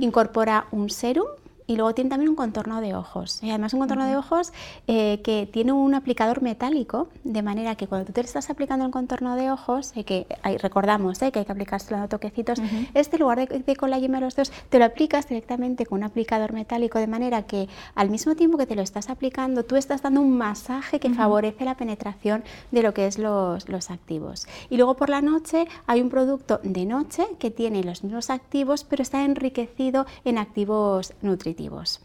[0.00, 1.26] incorpora un serum
[1.66, 3.42] y luego tiene también un contorno de ojos.
[3.42, 4.52] Y además un contorno de ojos
[4.86, 8.90] eh, que tiene un aplicador metálico, de manera que cuando tú te estás aplicando el
[8.90, 10.26] contorno de ojos, eh, que
[10.60, 12.60] recordamos eh, que hay que aplicárselo a toquecitos,
[12.92, 16.04] este lugar de, con la yema de los dedos, te lo aplicas directamente con un
[16.04, 20.02] aplicador metálico, de manera que al mismo tiempo que te lo estás aplicando, tú estás
[20.02, 24.46] dando un masaje que favorece la penetración de lo que es los, los activos.
[24.68, 28.84] Y luego por la noche hay un producto de noche que tiene los mismos activos,
[28.84, 31.53] pero está enriquecido en activos nutritivos.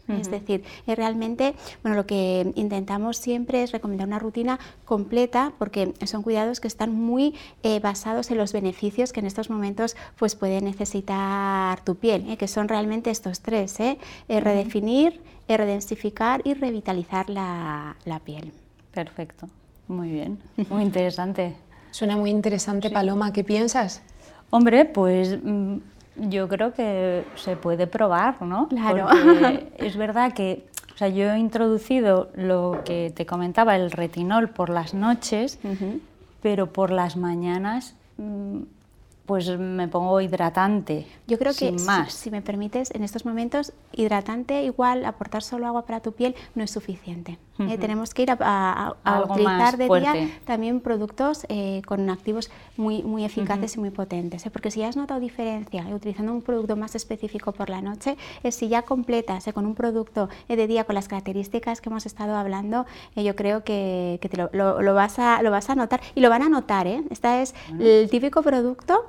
[0.08, 5.92] Es decir, es realmente bueno, lo que intentamos siempre es recomendar una rutina completa porque
[6.04, 10.34] son cuidados que están muy eh, basados en los beneficios que en estos momentos pues,
[10.34, 12.36] puede necesitar tu piel, ¿eh?
[12.36, 13.98] que son realmente estos tres, ¿eh?
[14.28, 18.52] redefinir, redensificar y revitalizar la, piel.
[18.92, 19.48] Perfecto,
[19.88, 20.38] muy bien,
[20.68, 21.56] muy interesante.
[21.90, 24.02] Suena muy interesante, Paloma, ¿qué piensas?
[24.50, 25.76] Hombre, pues mm,
[26.28, 28.68] yo creo que se puede probar, ¿no?
[28.68, 29.08] Claro.
[29.78, 34.68] es verdad que o sea, yo he introducido lo que te comentaba, el retinol por
[34.68, 35.58] las noches,
[36.42, 38.58] pero por las mañanas mm,
[39.24, 41.06] pues me pongo hidratante.
[41.26, 42.12] Yo creo que, más.
[42.12, 46.64] Si, me permites, en estos momentos, hidratante igual, aportar solo agua para tu piel no
[46.64, 47.38] es suficiente.
[47.68, 48.94] Eh, tenemos que ir a,
[49.28, 54.46] utilizar de día también productos eh, con activos muy, muy eficaces y muy potentes.
[54.46, 54.50] ¿eh?
[54.50, 58.54] Porque si ya has notado diferencia utilizando un producto más específico por la noche, es
[58.54, 62.86] si ya completas con un producto de día con las características que hemos estado hablando,
[63.16, 66.30] yo creo que, que te lo, lo, vas a, lo vas a notar y lo
[66.30, 66.86] van a notar.
[66.86, 69.06] Este es el típico producto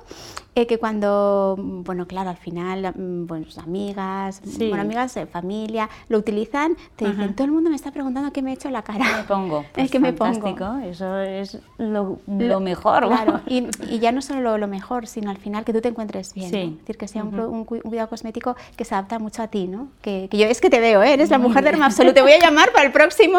[0.54, 7.06] que cuando, bueno, claro, al final, mm, bueno, amigas, bueno, amigas, familia, lo utilizan, te
[7.08, 9.04] dicen, todo el mundo me está preguntando qué me he hecho la cara.
[9.18, 9.64] Me pongo.
[9.76, 10.78] es que me pongo.
[10.84, 13.06] Eso es lo, lo mejor.
[13.06, 16.34] Claro, y, y, ya no solo lo, mejor, sino al final que tú te encuentres
[16.34, 16.46] bien.
[16.46, 19.88] Es decir, que sea un, cuidado cosmético que se adapta mucho a ti, ¿no?
[20.00, 21.14] Que, que yo es que te veo, ¿eh?
[21.14, 22.14] eres la mujer de absoluto.
[22.14, 23.38] Te voy a llamar para el próximo,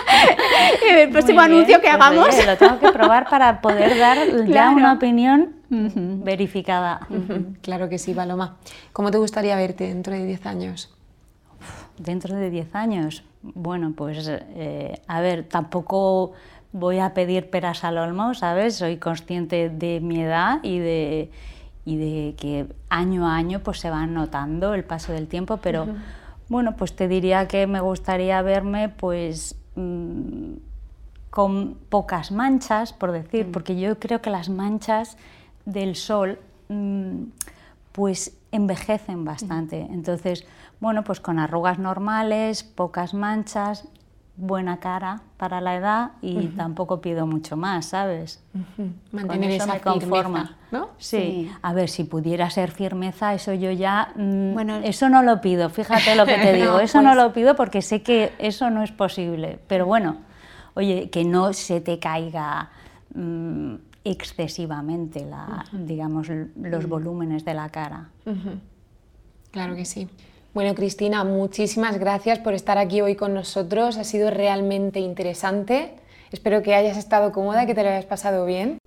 [0.90, 2.46] el próximo anuncio que pues hagamos.
[2.46, 7.06] lo tengo que probar para poder dar ya una opinión verificada.
[7.62, 8.56] Claro que sí, Paloma.
[8.92, 10.90] ¿Cómo te gustaría verte dentro de 10 años?
[12.00, 16.32] Dentro de 10 años, bueno, pues eh, a ver, tampoco
[16.72, 18.76] voy a pedir peras al olmo, ¿sabes?
[18.76, 21.30] Soy consciente de mi edad y de,
[21.84, 25.88] y de que año a año pues se va notando el paso del tiempo, pero
[26.48, 30.54] bueno, pues te diría que me gustaría verme pues mm,
[31.28, 35.18] con pocas manchas, por decir, porque yo creo que las manchas
[35.66, 36.38] del sol
[36.70, 37.24] mm,
[37.92, 39.80] pues envejecen bastante.
[39.90, 40.46] Entonces,
[40.80, 43.86] bueno, pues con arrugas normales, pocas manchas,
[44.36, 48.42] buena cara para la edad y tampoco pido mucho más, ¿sabes?
[49.12, 50.88] Mantener eso esa me conforma, ¿no?
[50.98, 51.50] Sí.
[51.60, 55.68] A ver, si pudiera ser firmeza, eso yo ya, mm, bueno, eso no lo pido.
[55.68, 58.82] Fíjate lo que te digo, eso no pues lo pido porque sé que eso no
[58.82, 59.58] es posible.
[59.66, 60.16] Pero bueno,
[60.74, 62.70] oye, que no se te caiga.
[63.14, 63.74] Mm,
[64.04, 68.08] excesivamente la, digamos, los volúmenes de la cara.
[69.50, 70.08] Claro que sí.
[70.52, 73.96] Bueno, Cristina, muchísimas gracias por estar aquí hoy con nosotros.
[73.98, 75.94] Ha sido realmente interesante.
[76.32, 78.79] Espero que hayas estado cómoda, que te lo hayas pasado bien.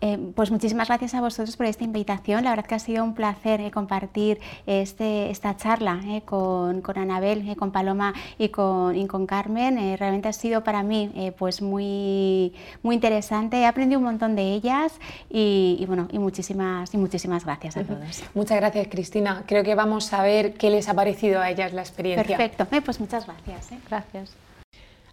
[0.00, 2.44] Eh, pues muchísimas gracias a vosotros por esta invitación.
[2.44, 6.98] La verdad que ha sido un placer eh, compartir este, esta charla eh, con, con,
[6.98, 9.98] Anabel, con Paloma y con, con Carmen.
[9.98, 13.58] realmente ha sido para mí pues muy, muy interesante.
[13.58, 14.92] He aprendido un montón de ellas
[15.30, 18.22] y, bueno, y muchísimas, y muchísimas gracias a todos.
[18.34, 19.44] Muchas gracias, Cristina.
[19.46, 22.36] Creo que vamos a ver qué les ha parecido a ellas la experiencia.
[22.36, 22.66] Perfecto.
[22.84, 23.68] pues muchas gracias.
[23.88, 24.30] Gracias.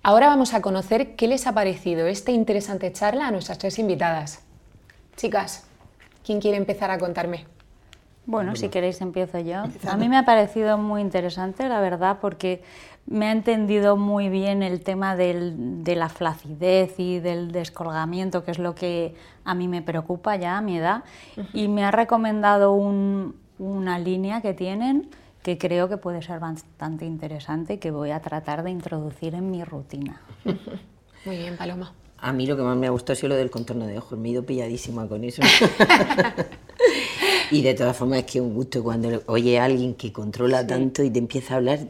[0.04, 4.45] Ahora vamos a conocer qué les ha parecido esta interesante charla a nuestras tres invitadas.
[5.16, 5.66] Chicas,
[6.26, 7.45] ¿quién quiere empezar a contarme?
[8.26, 9.63] Bueno, si queréis empiezo yo.
[9.88, 12.63] A mí me ha parecido muy interesante, la verdad, porque
[13.05, 18.59] me ha entendido muy bien el tema de la flacidez y del descolgamiento, que es
[18.59, 19.13] lo que
[19.43, 21.03] a mí me preocupa ya a mi edad,
[21.53, 25.09] y me ha recomendado una línea que tienen
[25.43, 29.51] que creo que puede ser bastante interesante y que voy a tratar de introducir en
[29.51, 30.20] mi rutina.
[31.26, 31.93] Muy bien, Paloma.
[32.26, 34.17] A mí lo que más me ha gustado ha sido lo del contorno de ojos.
[34.17, 35.43] Me he ido pilladísima con eso.
[37.51, 41.03] y de todas formas es que un gusto cuando oye a alguien que controla tanto
[41.03, 41.82] y te empieza a hablar.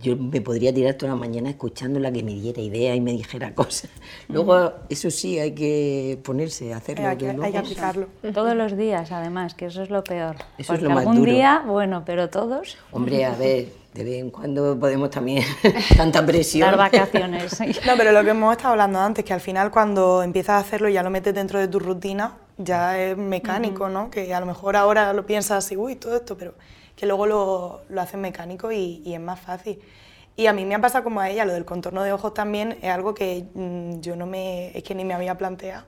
[0.00, 3.54] Yo me podría tirar toda la mañana escuchándola que me diera ideas y me dijera
[3.54, 3.90] cosas.
[4.28, 7.08] Luego, eso sí, hay que ponerse a hacerlo.
[7.08, 8.08] Hay que, hay que aplicarlo.
[8.32, 10.36] Todos los días, además, que eso es lo peor.
[10.56, 12.78] Eso es lo más algún día, bueno, pero todos.
[12.92, 15.44] Hombre, a ver de vez en cuando podemos también
[15.96, 16.70] tanta presión.
[16.70, 17.58] Dar vacaciones.
[17.86, 20.88] No, pero lo que hemos estado hablando antes, que al final cuando empiezas a hacerlo
[20.88, 24.10] y ya lo metes dentro de tu rutina, ya es mecánico, ¿no?
[24.10, 26.54] Que a lo mejor ahora lo piensas así, uy, todo esto, pero
[26.96, 29.78] que luego lo, lo haces mecánico y, y, es más fácil.
[30.36, 32.78] Y a mí me ha pasado como a ella, lo del contorno de ojos también
[32.80, 35.84] es algo que mm, yo no me, es que ni me había planteado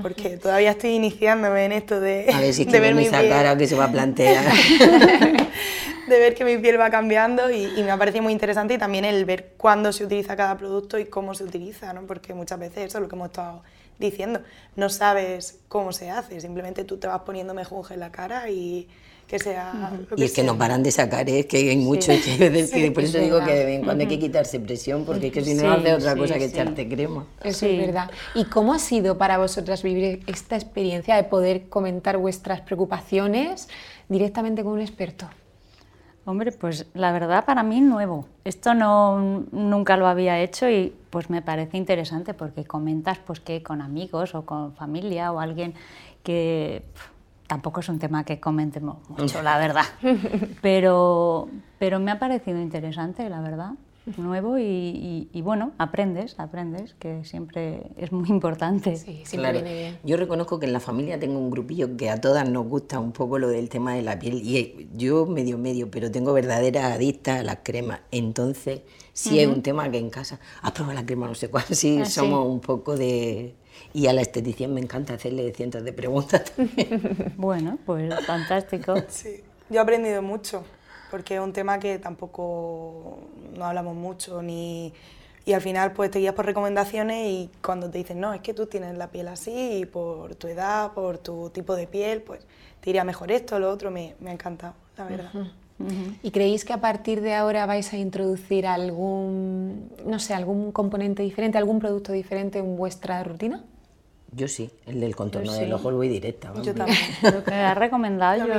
[0.00, 3.28] porque todavía estoy iniciándome en esto de, a ver si de ver mi piel.
[3.28, 4.44] cara que se va a plantear.
[6.10, 9.04] de ver que mi piel va cambiando y, me ha parecido muy interesante y también
[9.04, 12.02] el ver cuándo se utiliza cada producto y cómo se utiliza, ¿no?
[12.02, 13.62] porque muchas veces eso es lo que hemos estado
[13.98, 14.40] diciendo,
[14.76, 18.88] no sabes cómo se hace, simplemente tú te vas poniendo mejunje en la cara y
[19.30, 19.92] que sea...
[20.16, 23.38] y es que nos paran de sacar, es que hay mucho que por eso digo
[23.44, 25.72] que de vez en cuando hay que quitarse presión, porque es que si no, no
[25.74, 27.24] hace otra cosa que echarte crema.
[27.44, 28.10] Eso es verdad.
[28.34, 33.68] ¿Y cómo ha sido para vosotras vivir esta experiencia de poder comentar vuestras preocupaciones
[34.08, 35.28] directamente con un experto?
[36.24, 38.26] Hombre, pues la verdad para mí nuevo.
[38.44, 43.62] Esto no nunca lo había hecho y pues me parece interesante porque comentas pues que
[43.62, 45.74] con amigos o con familia o alguien
[46.22, 46.82] que
[47.50, 49.82] tampoco es un tema que comentemos mucho, la verdad.
[50.62, 51.48] Pero,
[51.80, 53.72] pero me ha parecido interesante, la verdad.
[54.16, 58.94] nuevo y, y, bueno, aprendes, aprendes, que siempre es muy importante.
[58.96, 59.64] Sí, siempre Claro.
[59.64, 59.98] viene bien.
[60.04, 63.12] Yo reconozco que en la familia tengo un grupillo que a todas nos gusta un
[63.12, 66.84] poco lo del tema de la piel y eh, yo medio medio, pero tengo verdaderas
[66.92, 68.00] adictas a las cremas.
[68.10, 68.82] Entonces,
[69.12, 71.98] sí es un tema que en casa, has probado la crema no sé cuál, sí,
[72.00, 72.12] Ah, sí.
[72.12, 73.54] somos un poco de...
[73.92, 77.32] Y a la esteticien me encanta hacerle cientos de preguntas también.
[77.36, 78.94] Bueno, pues fantástico.
[79.08, 80.64] Sí, yo he aprendido mucho,
[81.10, 83.18] porque es un tema que tampoco
[83.56, 84.92] no hablamos mucho, ni...
[85.46, 88.52] Y al final pues te guías por recomendaciones y cuando te dicen, no, es que
[88.52, 92.46] tú tienes la piel así, y por tu edad, por tu tipo de piel, pues
[92.80, 95.30] te iría mejor esto, lo otro, me, me ha encantado, la verdad.
[96.22, 101.22] ¿Y creéis que a partir de ahora vais a introducir algún, no sé, algún componente
[101.22, 103.64] diferente, algún producto diferente en vuestra rutina?
[104.32, 105.72] Yo sí, el del contorno Yo del sí.
[105.72, 106.50] ojo lo voy directa.
[106.50, 106.66] vamos.
[106.66, 106.98] Yo también.
[107.22, 108.54] Lo que me has recomendado yo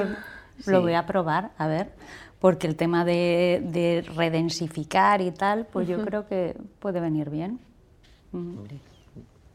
[0.59, 0.69] Sí.
[0.72, 1.91] lo voy a probar, a ver,
[2.39, 7.59] porque el tema de, de redensificar y tal, pues yo creo que puede venir bien.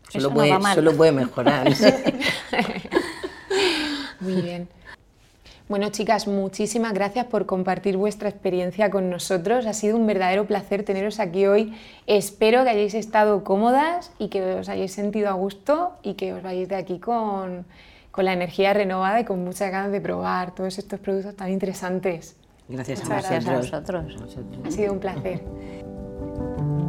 [0.09, 0.75] Solo, puede, va mal.
[0.75, 1.69] solo puede mejorar.
[4.21, 4.69] Muy bien.
[5.69, 9.67] Bueno, chicas, muchísimas gracias por compartir vuestra experiencia con nosotros.
[9.67, 11.75] Ha sido un verdadero placer teneros aquí hoy.
[12.07, 16.43] Espero que hayáis estado cómodas y que os hayáis sentido a gusto y que os
[16.43, 17.67] vayáis de aquí con,
[18.13, 22.37] con la energía renovada y con muchas ganas de probar todos estos productos tan interesantes.
[22.69, 24.15] Gracias a gracias a vosotros.
[24.21, 24.61] Vosotros.
[24.65, 25.43] Ha sido un placer.